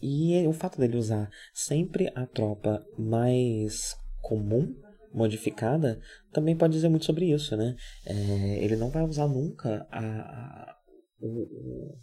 [0.00, 4.74] E o fato dele usar sempre a tropa mais comum
[5.14, 6.00] modificada
[6.32, 7.76] também pode dizer muito sobre isso, né?
[8.06, 10.76] É, ele não vai usar nunca a, a
[11.20, 11.94] o,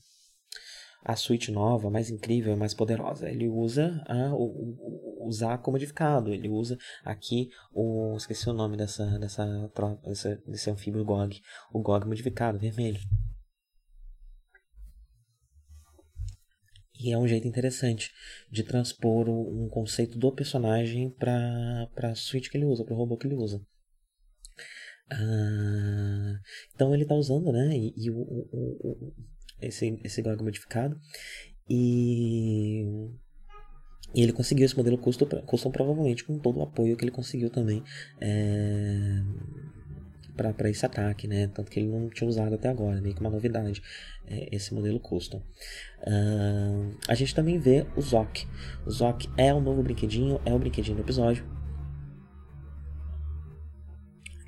[1.04, 3.30] a suíte nova, mais incrível, mais poderosa.
[3.30, 6.34] Ele usa a, o, o, o ZA comodificado.
[6.34, 8.16] Ele usa aqui o.
[8.18, 9.72] Esqueci o nome dessa, dessa
[10.04, 11.42] dessa, desse anfíbio GOG.
[11.74, 13.00] O GOG modificado, vermelho.
[17.02, 18.12] E é um jeito interessante
[18.52, 23.16] de transpor um conceito do personagem para a suíte que ele usa, para o robô
[23.16, 23.62] que ele usa.
[25.10, 26.40] Ah,
[26.76, 27.76] então ele está usando, né?
[27.76, 29.14] E, e o, o,
[29.62, 31.00] esse, esse GOG modificado.
[31.70, 32.84] E,
[34.14, 37.50] e ele conseguiu esse modelo custom, custom provavelmente com todo o apoio que ele conseguiu
[37.50, 37.84] também
[38.20, 39.22] é,
[40.36, 41.48] para esse ataque, né?
[41.48, 43.82] Tanto que ele não tinha usado até agora, meio que uma novidade
[44.26, 45.42] é, esse modelo custom.
[46.02, 48.46] Uh, a gente também vê o Zoc.
[48.86, 51.46] O Zoc é o novo brinquedinho, é o brinquedinho do episódio.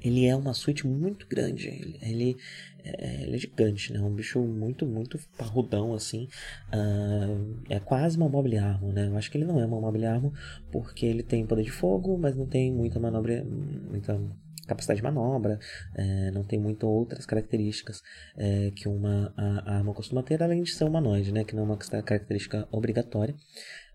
[0.03, 1.67] Ele é uma suíte muito grande.
[2.01, 2.37] Ele,
[2.83, 3.99] é, ele é gigante, né?
[3.99, 6.27] Um bicho muito, muito parrudão, assim.
[6.73, 9.07] Uh, é quase uma mobile armor, né?
[9.07, 10.33] Eu acho que ele não é uma mobile armor
[10.71, 14.19] porque ele tem poder de fogo, mas não tem muita manobra, muita
[14.67, 15.59] capacidade de manobra,
[15.95, 18.01] é, não tem muitas outras características
[18.37, 21.43] é, que uma a, a arma costuma ter, além de ser humanoide, né?
[21.43, 23.35] Que não é uma característica obrigatória.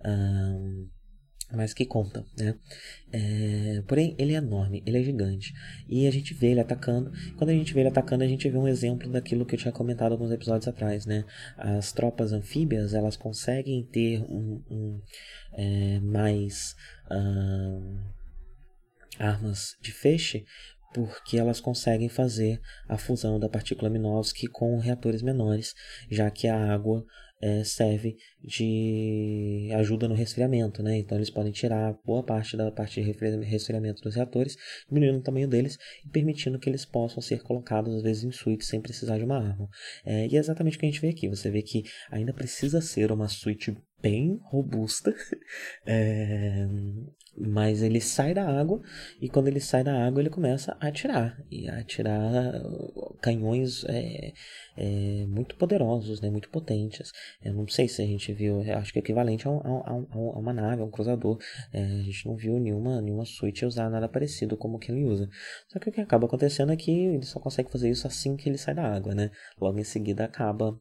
[0.00, 0.95] Uh,
[1.52, 2.54] mas que conta, né?
[3.12, 5.52] É, porém, ele é enorme, ele é gigante.
[5.88, 7.12] E a gente vê ele atacando.
[7.36, 9.72] Quando a gente vê ele atacando, a gente vê um exemplo daquilo que eu tinha
[9.72, 11.24] comentado alguns episódios atrás, né?
[11.56, 15.00] As tropas anfíbias, elas conseguem ter um, um
[15.52, 16.74] é, mais
[19.18, 20.44] armas de feixe
[20.92, 25.74] porque elas conseguem fazer a fusão da partícula Minovsky com reatores menores,
[26.10, 27.04] já que a água
[27.40, 30.98] é, serve de ajuda no resfriamento, né?
[30.98, 33.10] Então eles podem tirar boa parte da parte de
[33.42, 34.56] resfriamento dos reatores,
[34.88, 38.64] diminuindo o tamanho deles e permitindo que eles possam ser colocados às vezes em suíte
[38.64, 39.68] sem precisar de uma arma.
[40.04, 41.28] É, e é exatamente o que a gente vê aqui.
[41.28, 45.14] Você vê que ainda precisa ser uma suíte bem robusta.
[45.88, 46.66] É,
[47.38, 48.80] mas ele sai da água
[49.20, 52.62] e quando ele sai da água ele começa a atirar e a atirar
[53.20, 54.32] canhões é,
[54.76, 57.12] é, muito poderosos, né, muito potentes.
[57.42, 59.92] Eu não sei se a gente viu, acho que é equivalente a, um, a, a,
[59.92, 61.38] a uma nave, a um cruzador.
[61.72, 65.28] É, a gente não viu nenhuma, nenhuma suíte usar nada parecido como que ele usa.
[65.68, 68.48] Só que o que acaba acontecendo é que ele só consegue fazer isso assim que
[68.48, 69.30] ele sai da água, né?
[69.60, 70.78] Logo em seguida acaba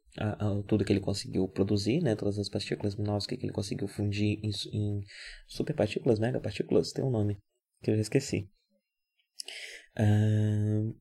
[0.67, 2.15] tudo que ele conseguiu produzir, né?
[2.15, 5.01] Todas as partículas luminosas que ele conseguiu fundir em, em
[5.47, 7.37] superpartículas, mega partículas, tem um nome
[7.81, 8.47] que eu esqueci.
[9.97, 10.95] Uh,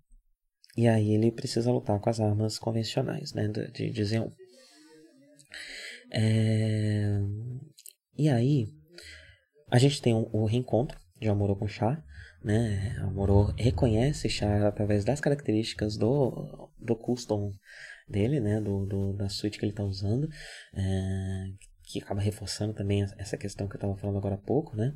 [0.77, 4.31] e aí ele precisa lutar com as armas convencionais, né, de, de Zeon.
[6.11, 7.21] É,
[8.17, 8.73] e aí
[9.71, 12.05] a gente tem o um, um reencontro de Amorô com Char,
[12.43, 12.97] né?
[13.01, 17.53] Amorô reconhece Char através das características do, do custom
[18.09, 18.61] dele, né?
[18.61, 20.29] Do, do da suíte que ele está usando,
[20.75, 21.47] é,
[22.01, 24.95] que acaba reforçando também essa questão que eu estava falando agora há pouco, né?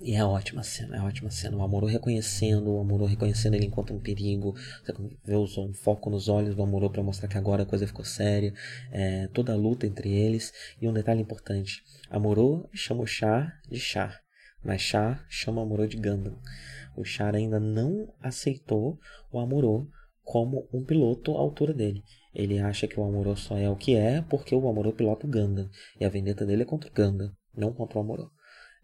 [0.00, 1.56] E é ótima cena, é ótima cena.
[1.56, 4.52] O Amorô reconhecendo, o Amorô reconhecendo ele enquanto um perigo.
[4.84, 4.92] Você
[5.24, 8.52] vê um foco nos olhos do Amorô para mostrar que agora a coisa ficou séria.
[8.90, 10.52] É, toda a luta entre eles.
[10.82, 14.20] E um detalhe importante: Amorô chama o Char de Char,
[14.62, 16.38] mas Char chama o Amorô de Gundam.
[16.96, 18.98] O Char ainda não aceitou
[19.32, 19.88] o Amorô
[20.22, 22.02] como um piloto à altura dele.
[22.34, 25.30] Ele acha que o Amorô só é o que é porque o Amorô pilota o
[25.30, 25.68] Gundam.
[26.00, 28.30] E a vendetta dele é contra o Gundam, não contra o Amorô.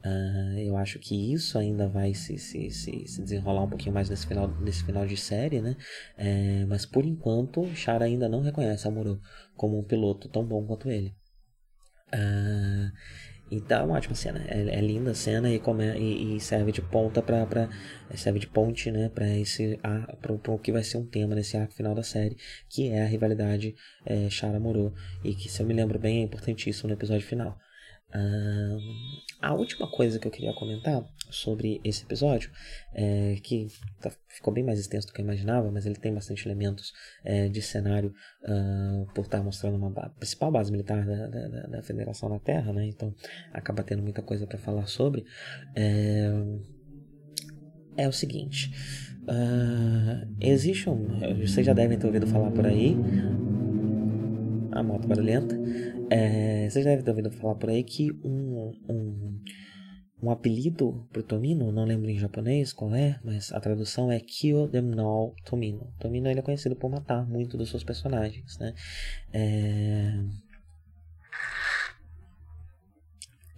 [0.03, 4.09] Uh, eu acho que isso ainda vai se, se, se, se, desenrolar um pouquinho mais
[4.09, 5.77] nesse final, nesse final de série, né?
[6.17, 9.21] É, mas por enquanto, Chara ainda não reconhece Amuro
[9.55, 11.15] como um piloto tão bom quanto ele.
[12.15, 12.91] Uh,
[13.51, 14.45] então, uma ótima cena.
[14.49, 17.69] É, é linda a cena e, come, e, e serve de ponta para
[18.15, 19.79] serve de ponte, né, para esse
[20.21, 22.37] para o que vai ser um tema nesse arco final da série,
[22.69, 23.75] que é a rivalidade
[24.07, 27.59] é, Chara Moro e que, se eu me lembro bem, é importantíssimo no episódio final.
[28.15, 28.79] Uh,
[29.41, 32.51] a última coisa que eu queria comentar sobre esse episódio,
[32.93, 33.69] é que
[34.01, 36.93] tá, ficou bem mais extenso do que eu imaginava, mas ele tem bastante elementos
[37.25, 41.83] é, de cenário uh, por estar mostrando uma ba principal base militar da, da, da,
[41.83, 42.87] Federação na Terra, né?
[42.87, 43.15] então
[43.53, 45.25] acaba tendo muita coisa para falar sobre.
[45.75, 46.31] É,
[47.97, 48.71] é o seguinte:
[49.23, 51.19] uh, existe um.
[51.41, 52.97] Vocês já devem ter ouvido falar por aí.
[54.73, 55.57] A moto barulhenta.
[56.11, 59.41] É, vocês devem ter ouvido falar por aí que um, um,
[60.23, 64.69] um apelido pro Tomino, não lembro em japonês qual é, mas a tradução é Kyo
[64.69, 65.93] Demnol Tomino.
[65.99, 68.75] Tomino ele é conhecido por matar muito dos seus personagens, né?
[69.33, 70.13] É...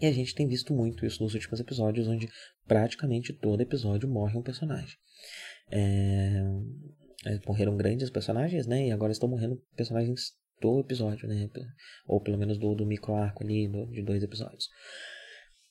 [0.00, 2.28] E a gente tem visto muito isso nos últimos episódios, onde
[2.66, 4.96] praticamente todo episódio morre um personagem.
[5.70, 6.42] É...
[7.46, 8.88] Morreram grandes personagens, né?
[8.88, 11.50] E agora estão morrendo personagens do episódio, né?
[12.06, 14.68] Ou pelo menos do, do micro arco ali, do, de dois episódios.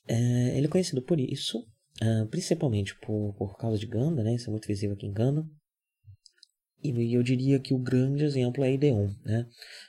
[0.08, 1.60] É, ele é conhecido por isso,
[2.04, 4.36] uh, principalmente por, por causa de Ganda, né?
[4.36, 5.44] Isso é muito visível aqui em Ganda.
[6.84, 9.46] E eu diria que o grande exemplo é Ideon, né?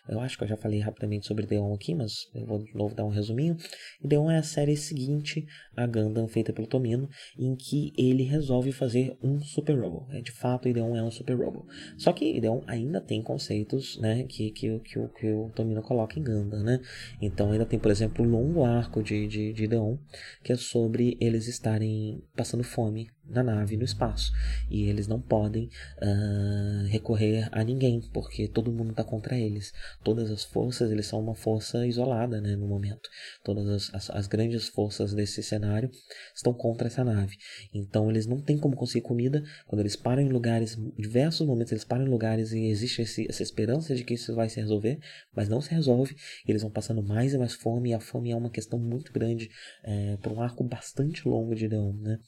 [0.09, 2.95] Eu acho que eu já falei rapidamente sobre Ideon aqui, mas eu vou de novo
[2.95, 3.57] dar um resuminho.
[4.03, 9.17] Ideon é a série seguinte a Gundam feita pelo Tomino, em que ele resolve fazer
[9.23, 10.07] um Super Robo.
[10.11, 11.67] É, de fato, Ideon é um Super Robo.
[11.97, 16.23] Só que Ideon ainda tem conceitos, né, que, que, que, que o Tomino coloca em
[16.23, 16.81] Gundam, né?
[17.21, 19.97] Então ainda tem, por exemplo, o longo arco de, de, de Ideon,
[20.43, 24.33] que é sobre eles estarem passando fome na nave no espaço.
[24.71, 25.69] E eles não podem
[26.01, 29.73] uh, recorrer a ninguém porque todo mundo está contra eles.
[30.05, 33.09] Todas as forças eles são uma força isolada né, no momento.
[33.45, 35.91] Todas as, as, as, grandes forças desse cenário
[36.35, 37.37] estão contra essa nave.
[37.73, 39.43] Então eles não têm como conseguir comida.
[39.67, 43.43] Quando eles param em lugares diversos momentos eles param em lugares e existe esse, essa
[43.43, 44.99] esperança de que isso vai se resolver
[45.35, 46.15] mas não se resolve.
[46.47, 49.51] Eles vão passando mais e mais fome e a fome é uma questão muito grande
[49.83, 52.19] é, por um arco bastante longo de Leão né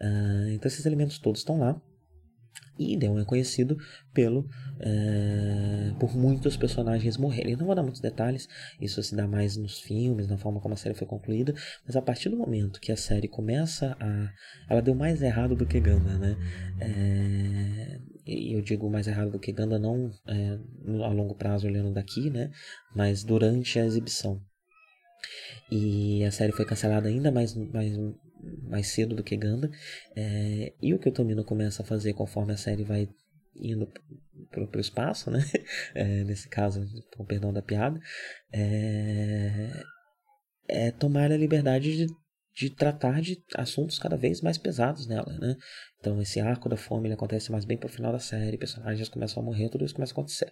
[0.00, 1.80] uh, então esses elementos todos estão lá.
[2.78, 3.76] E Ideon é conhecido
[4.12, 7.56] pelo é, por muitos personagens morrerem.
[7.56, 8.46] não vou dar muitos detalhes,
[8.80, 11.54] isso se dá mais nos filmes, na forma como a série foi concluída,
[11.86, 14.30] mas a partir do momento que a série começa a.
[14.68, 16.36] Ela deu mais errado do que Ganda, né?
[16.80, 20.58] É, e eu digo mais errado do que Ganda não é,
[21.04, 22.50] a longo prazo olhando daqui, né?
[22.94, 24.40] Mas durante a exibição.
[25.70, 27.96] E a série foi cancelada ainda mais, mais,
[28.62, 29.70] mais cedo do que Ganda.
[30.14, 33.08] É, e o que o Tomino começa a fazer conforme a série vai
[33.54, 33.90] indo
[34.50, 35.40] para o espaço, né?
[35.94, 38.00] É, nesse caso, com perdão da piada,
[38.52, 39.82] é,
[40.68, 42.14] é tomar a liberdade de
[42.56, 45.56] de tratar de assuntos cada vez mais pesados nela, né?
[46.00, 49.42] Então esse arco da fome ele acontece mais bem pro final da série, personagens começam
[49.42, 50.50] a morrer, tudo isso começa a acontecer.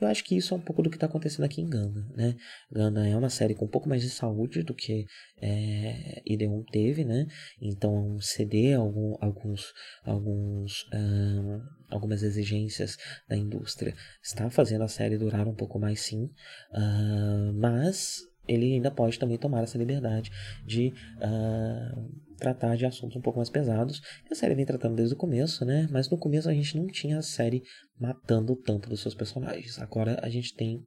[0.00, 2.34] Eu acho que isso é um pouco do que está acontecendo aqui em Ganda, né?
[2.72, 5.04] Ganda é uma série com um pouco mais de saúde do que
[5.40, 7.26] é, Ideon teve, né?
[7.60, 9.72] Então ceder algum, alguns,
[10.04, 12.96] alguns, um, algumas exigências
[13.28, 16.24] da indústria está fazendo a série durar um pouco mais sim,
[16.72, 20.30] uh, mas ele ainda pode também tomar essa liberdade
[20.66, 24.00] de uh, tratar de assuntos um pouco mais pesados.
[24.30, 25.86] a série vem tratando desde o começo, né?
[25.90, 27.62] Mas no começo a gente não tinha a série
[27.98, 29.78] matando tanto dos seus personagens.
[29.78, 30.82] Agora a gente tem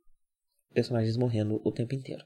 [0.74, 2.26] personagens morrendo o tempo inteiro.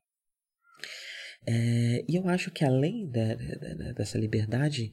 [1.48, 4.92] É, e eu acho que além de, de, dessa liberdade,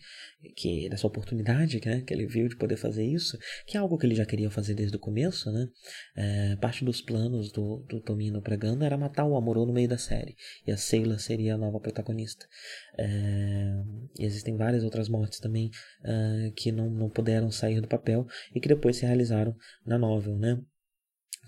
[0.56, 4.06] que dessa oportunidade né, que ele viu de poder fazer isso, que é algo que
[4.06, 5.66] ele já queria fazer desde o começo, né?
[6.16, 9.88] É, parte dos planos do, do Tomino para Ganda era matar o Amorô no meio
[9.88, 10.34] da série,
[10.66, 12.46] e a Seila seria a nova protagonista.
[12.98, 13.06] É,
[14.18, 15.70] e existem várias outras mortes também
[16.04, 20.36] é, que não, não puderam sair do papel e que depois se realizaram na novel,
[20.36, 20.60] né?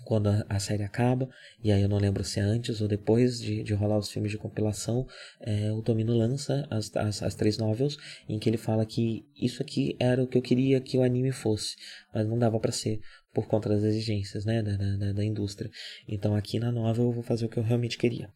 [0.05, 1.27] Quando a, série acaba,
[1.63, 4.31] e aí eu não lembro se é antes ou depois de, de rolar os filmes
[4.31, 5.07] de compilação,
[5.41, 7.97] é, o Tomino lança as, as, as, três novels,
[8.29, 11.31] em que ele fala que isso aqui era o que eu queria que o anime
[11.31, 11.75] fosse,
[12.13, 13.01] mas não dava para ser
[13.33, 15.69] por conta das exigências né, da, da, da, indústria.
[16.07, 18.29] Então aqui na novel eu vou fazer o que eu realmente queria.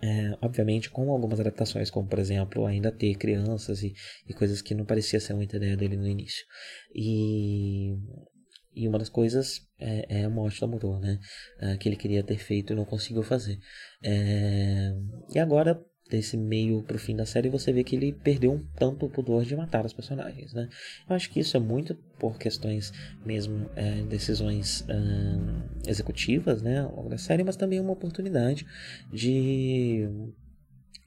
[0.00, 3.94] É, obviamente com algumas adaptações, como por exemplo ainda ter crianças e,
[4.28, 6.46] e coisas que não parecia ser muita ideia dele no início.
[6.94, 7.96] E
[8.76, 11.18] e uma das coisas é, é a morte do Amuro, né?
[11.58, 13.58] É, que ele queria ter feito e não conseguiu fazer.
[14.04, 14.92] É...
[15.34, 19.06] E agora, desse meio pro fim da série, você vê que ele perdeu um tanto
[19.06, 20.68] o pudor de matar os personagens, né?
[21.08, 22.92] Eu acho que isso é muito por questões
[23.24, 24.84] mesmo, é, decisões
[25.86, 26.80] executivas, né?
[26.80, 28.66] Ao longo da série, mas também uma oportunidade
[29.10, 30.06] de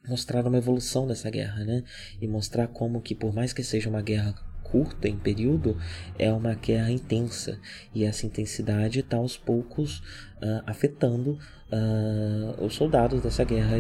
[0.07, 1.83] mostrar uma evolução dessa guerra, né?
[2.19, 5.77] E mostrar como que por mais que seja uma guerra curta em período,
[6.17, 7.59] é uma guerra intensa.
[7.93, 9.99] E essa intensidade está aos poucos
[10.37, 11.37] uh, afetando
[11.71, 13.77] uh, os soldados dessa guerra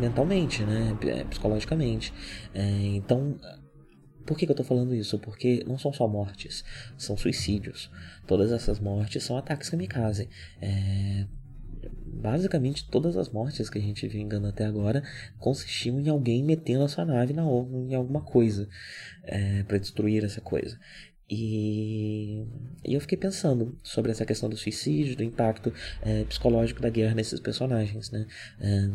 [0.00, 0.96] mentalmente, né?
[1.02, 2.12] É, psicologicamente.
[2.54, 2.62] É,
[2.94, 3.38] então,
[4.26, 5.18] por que, que eu estou falando isso?
[5.18, 6.64] Porque não são só mortes,
[6.96, 7.90] são suicídios.
[8.26, 10.28] Todas essas mortes são ataques kamikaze.
[10.60, 11.26] É,
[12.12, 15.02] basicamente todas as mortes que a gente viu engano até agora
[15.38, 18.68] consistiam em alguém metendo a sua nave na em alguma coisa
[19.24, 20.78] é, para destruir essa coisa.
[21.30, 22.46] E,
[22.84, 27.14] e, eu fiquei pensando sobre essa questão do suicídio, do impacto é, psicológico da guerra
[27.14, 28.26] nesses personagens, né?
[28.58, 28.88] É,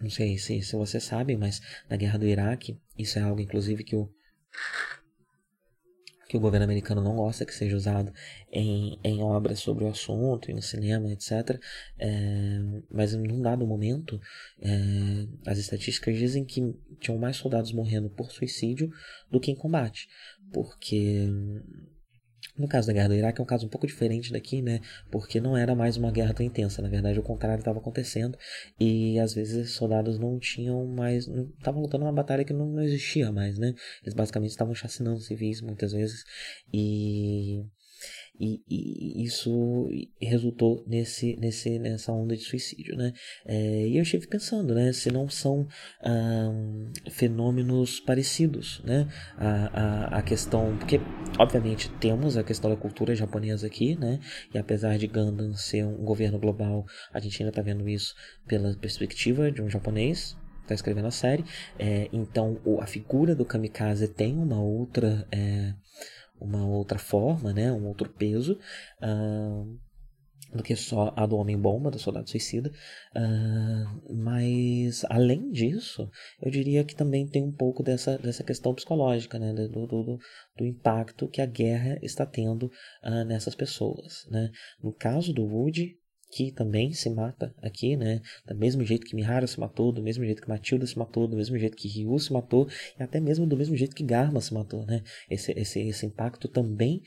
[0.00, 1.60] não sei se, se você sabe, mas
[1.90, 4.08] na guerra do Iraque, isso é algo inclusive que o
[6.28, 8.12] que o governo americano não gosta que seja usado
[8.50, 11.60] em, em obras sobre o assunto, no cinema, etc.
[11.98, 12.60] É,
[12.90, 14.20] mas num dado momento,
[14.60, 14.70] é,
[15.46, 18.90] as estatísticas dizem que tinham mais soldados morrendo por suicídio
[19.30, 20.08] do que em combate,
[20.52, 21.28] porque
[22.56, 24.80] no caso da guerra do Iraque é um caso um pouco diferente daqui, né?
[25.10, 26.80] Porque não era mais uma guerra tão intensa.
[26.80, 28.38] Na verdade, o contrário estava acontecendo.
[28.78, 31.26] E às vezes soldados não tinham mais.
[31.58, 33.74] estavam lutando uma batalha que não, não existia mais, né?
[34.02, 36.24] Eles basicamente estavam chacinando civis muitas vezes.
[36.72, 37.64] E
[38.38, 39.88] e, e, isso
[40.20, 43.12] resultou nesse, nesse, nessa onda de suicídio, né?
[43.46, 44.92] É, e eu estive pensando, né?
[44.92, 45.66] Se não são
[47.10, 49.08] fenômenos parecidos, né?
[49.36, 50.76] A, a, a questão...
[50.76, 51.00] Porque,
[51.38, 54.18] obviamente, temos a questão da cultura japonesa aqui, né?
[54.52, 58.14] E apesar de Gundam ser um governo global, a gente ainda está vendo isso
[58.46, 61.44] pela perspectiva de um japonês, está escrevendo a série.
[61.78, 65.26] É, então, a figura do kamikaze tem uma outra...
[65.30, 65.74] É,
[66.40, 68.58] uma outra forma, né, um outro peso
[69.02, 69.78] uh,
[70.54, 72.70] do que só a do Homem-Bomba, do Soldado Suicida.
[73.14, 76.08] Uh, mas, além disso,
[76.40, 80.18] eu diria que também tem um pouco dessa, dessa questão psicológica, né, do, do,
[80.56, 82.70] do impacto que a guerra está tendo
[83.02, 84.26] uh, nessas pessoas.
[84.30, 84.50] Né?
[84.82, 85.98] No caso do Woody,
[86.34, 88.20] que também se mata aqui, né?
[88.44, 91.36] Do mesmo jeito que Mihara se matou, do mesmo jeito que Matilda se matou, do
[91.36, 92.68] mesmo jeito que Ryu se matou,
[92.98, 95.02] e até mesmo do mesmo jeito que Garma se matou, né?
[95.30, 97.00] Esse, esse, esse impacto também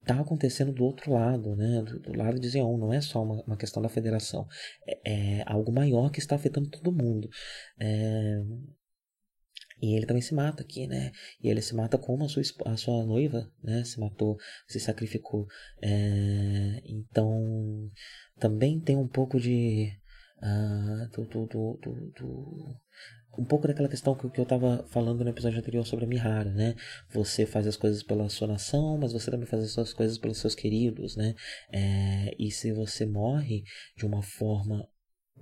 [0.00, 1.82] está acontecendo do outro lado, né?
[1.82, 4.46] Do, do, lado de Zeon, não é só uma, uma questão da federação,
[4.86, 7.28] é, é, algo maior que está afetando todo mundo.
[7.80, 8.42] É...
[9.82, 11.10] E ele também se mata aqui, né?
[11.42, 13.82] E ele se mata como a sua, a sua noiva, né?
[13.82, 15.48] Se matou, se sacrificou.
[15.82, 16.80] É...
[16.86, 17.90] Então,
[18.38, 19.92] também tem um pouco de.
[20.38, 22.76] Uh, do, do, do, do,
[23.38, 26.52] um pouco daquela questão que, que eu estava falando no episódio anterior sobre a Mihara,
[26.52, 26.74] né?
[27.10, 30.38] Você faz as coisas pela sua nação, mas você também faz as suas coisas pelos
[30.38, 31.34] seus queridos, né?
[31.72, 33.62] É, e se você morre
[33.96, 34.86] de uma forma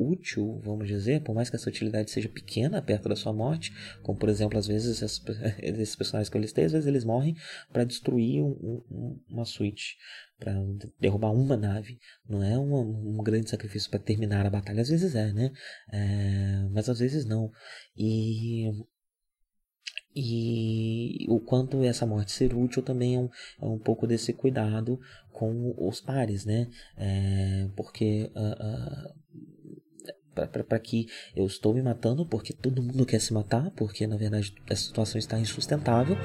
[0.01, 3.73] útil, vamos dizer, por mais que essa utilidade seja pequena perto da sua morte,
[4.03, 5.23] como por exemplo, às vezes esses,
[5.61, 7.37] esses personagens que eu listei, às vezes eles morrem
[7.73, 9.97] para destruir um, um, uma suíte,
[10.39, 10.55] para
[10.99, 11.99] derrubar uma nave.
[12.27, 15.53] Não é um grande sacrifício para terminar a batalha, às vezes é, né?
[15.93, 17.51] É, mas às vezes não.
[17.95, 18.71] E
[20.15, 23.29] e o quanto essa morte ser útil também é um,
[23.63, 24.99] é um pouco desse cuidado
[25.33, 26.69] com os pares, né?
[26.97, 29.15] É, porque uh, uh,
[30.47, 34.55] para que eu estou me matando porque todo mundo quer se matar, porque na verdade
[34.69, 36.17] a situação está insustentável,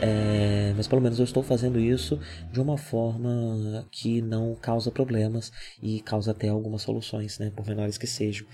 [0.00, 2.18] é, mas pelo menos eu estou fazendo isso
[2.52, 5.52] de uma forma que não causa problemas
[5.82, 8.46] e causa até algumas soluções, né, por menores que sejam.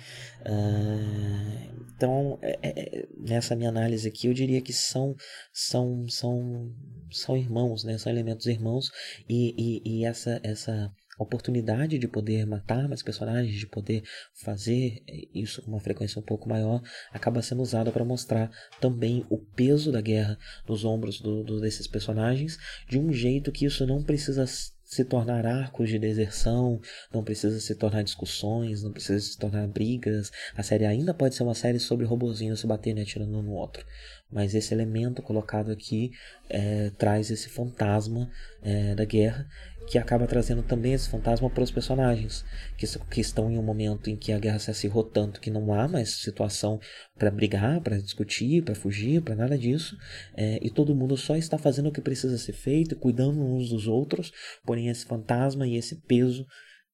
[0.42, 5.14] Uh, então, é, é, nessa minha análise aqui, eu diria que são
[5.52, 6.72] são são
[7.10, 8.90] são irmãos, né, são elementos irmãos
[9.28, 14.02] e, e, e essa essa a oportunidade de poder matar mais personagens, de poder
[14.34, 15.02] fazer
[15.34, 18.50] isso com uma frequência um pouco maior, acaba sendo usada para mostrar
[18.80, 20.38] também o peso da guerra
[20.68, 22.58] nos ombros do, do, desses personagens,
[22.88, 24.46] de um jeito que isso não precisa
[24.86, 26.80] se tornar arcos de deserção,
[27.12, 30.30] não precisa se tornar discussões, não precisa se tornar brigas.
[30.54, 33.52] A série ainda pode ser uma série sobre robozinhos se batendo e atirando um no
[33.52, 33.84] outro.
[34.30, 36.12] Mas esse elemento colocado aqui
[36.48, 38.30] é, traz esse fantasma
[38.62, 39.48] é, da guerra
[39.86, 42.44] que acaba trazendo também esse fantasma para os personagens
[42.76, 45.72] que, que estão em um momento em que a guerra se acirrou tanto que não
[45.72, 46.80] há mais situação
[47.16, 49.96] para brigar, para discutir, para fugir, para nada disso,
[50.34, 53.86] é, e todo mundo só está fazendo o que precisa ser feito, cuidando uns dos
[53.86, 54.32] outros,
[54.64, 56.46] porém esse fantasma e esse peso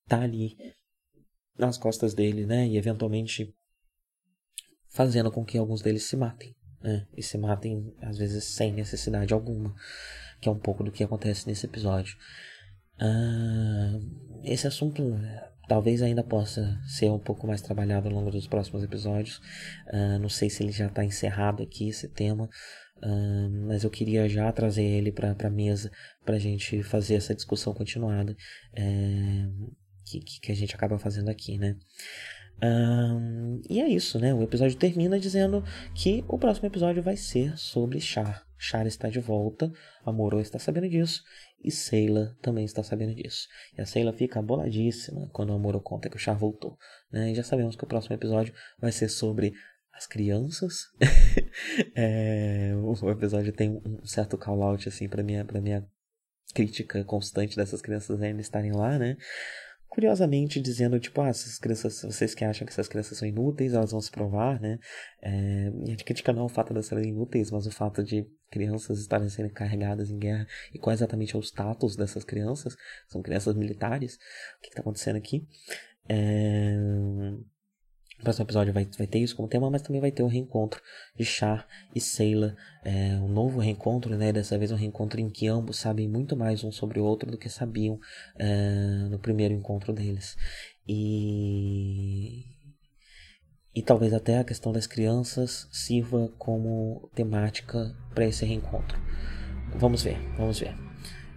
[0.07, 0.57] tá ali
[1.59, 3.55] nas costas dele, né, e eventualmente
[4.88, 9.32] fazendo com que alguns deles se matem, né, e se matem às vezes sem necessidade
[9.32, 9.74] alguma,
[10.40, 12.16] que é um pouco do que acontece nesse episódio.
[13.03, 13.98] Ah,
[14.44, 15.18] esse assunto
[15.66, 19.38] talvez ainda possa ser um pouco mais trabalhado ao longo dos próximos episódios.
[19.92, 22.48] Uh, não sei se ele já está encerrado aqui, esse tema,
[22.98, 25.90] uh, mas eu queria já trazer ele para a mesa
[26.24, 28.36] para a gente fazer essa discussão continuada
[28.74, 29.48] é,
[30.05, 31.76] que, que a gente acaba fazendo aqui, né?
[33.68, 34.32] E é isso, né?
[34.32, 35.64] O episódio termina dizendo
[35.96, 38.46] que o próximo episódio vai ser sobre Char.
[38.57, 39.72] Char está de volta,
[40.05, 41.24] a Moro está sabendo disso
[41.63, 43.47] e Seila também está sabendo disso.
[43.77, 46.77] E a Seila fica boladíssima quando o Amoro conta que o Char voltou.
[47.11, 47.31] Né?
[47.31, 49.53] E já sabemos que o próximo episódio vai ser sobre
[49.93, 50.87] as crianças.
[51.95, 55.87] é, o episódio tem um certo call-out assim, para minha, minha
[56.55, 59.17] crítica constante dessas crianças ainda estarem lá, né?
[59.93, 63.90] Curiosamente dizendo, tipo, ah, essas crianças, vocês que acham que essas crianças são inúteis, elas
[63.90, 64.78] vão se provar, né?
[65.20, 68.26] É, e a gente critica não o fato de serem inúteis, mas o fato de
[68.51, 72.74] crianças estarem sendo carregadas em guerra e qual exatamente é o status dessas crianças,
[73.07, 75.47] são crianças militares, o que está acontecendo aqui?
[76.09, 76.74] É,
[78.23, 80.81] o próximo episódio vai, vai ter isso como tema, mas também vai ter o reencontro
[81.16, 82.57] de Char e Seila.
[82.85, 84.33] É, um novo reencontro, né?
[84.33, 87.37] Dessa vez um reencontro em que ambos sabem muito mais um sobre o outro do
[87.37, 87.99] que sabiam
[88.39, 90.37] é, no primeiro encontro deles.
[90.87, 92.45] E.
[93.75, 98.97] E talvez até a questão das crianças sirva como temática para esse reencontro.
[99.75, 100.77] Vamos ver, vamos ver.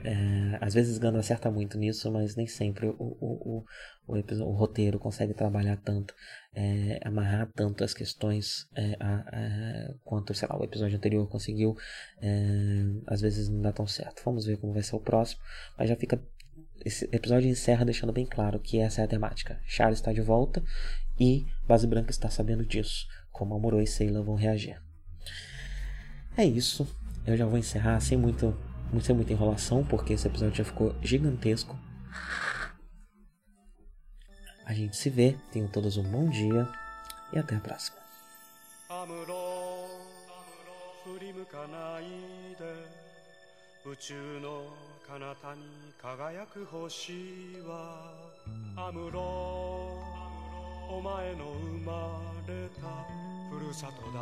[0.03, 3.65] É, às vezes Ganda acerta muito nisso, mas nem sempre o, o,
[4.07, 6.13] o, o roteiro consegue trabalhar tanto,
[6.53, 11.75] é, amarrar tanto as questões é, a, a, quanto, sei lá, o episódio anterior conseguiu.
[12.21, 14.21] É, às vezes não dá tão certo.
[14.23, 15.41] Vamos ver como vai ser o próximo,
[15.77, 16.21] mas já fica.
[16.83, 19.59] Esse episódio encerra deixando bem claro que essa é a temática.
[19.65, 20.63] Charles está de volta
[21.19, 23.07] e Base Branca está sabendo disso.
[23.31, 24.79] Como Amorô e Seila vão reagir.
[26.37, 26.87] É isso.
[27.25, 28.55] Eu já vou encerrar sem muito
[29.01, 31.77] ser muita enrolação, porque esse episódio já ficou gigantesco.
[34.64, 36.68] A gente se vê, tenham todos um bom dia
[37.32, 37.98] e até a próxima.
[43.82, 44.64] 宇宙の
[45.08, 45.62] 彼方に
[46.00, 47.12] 輝く星
[47.66, 48.12] は
[48.76, 49.20] アムロ
[50.86, 53.06] お前の生まれた
[53.50, 54.20] ふるさとだ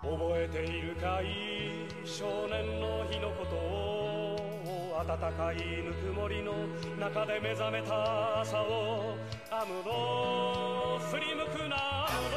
[0.00, 4.09] 覚えているかい少年の日のことを
[5.07, 6.53] 暖かいぬくもりの
[6.99, 9.15] 中で目覚めた朝を
[9.49, 12.29] アムロ振り向くなアム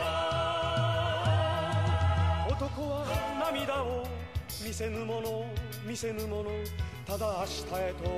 [2.49, 3.05] ロ男は
[3.53, 4.07] 涙を
[4.65, 5.45] 見せぬもの
[5.87, 6.51] 見せぬもの。
[7.07, 8.09] ただ明日へと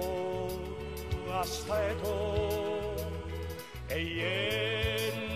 [1.27, 2.07] 明日へと。
[3.89, 3.95] 永
[5.31, 5.36] 遠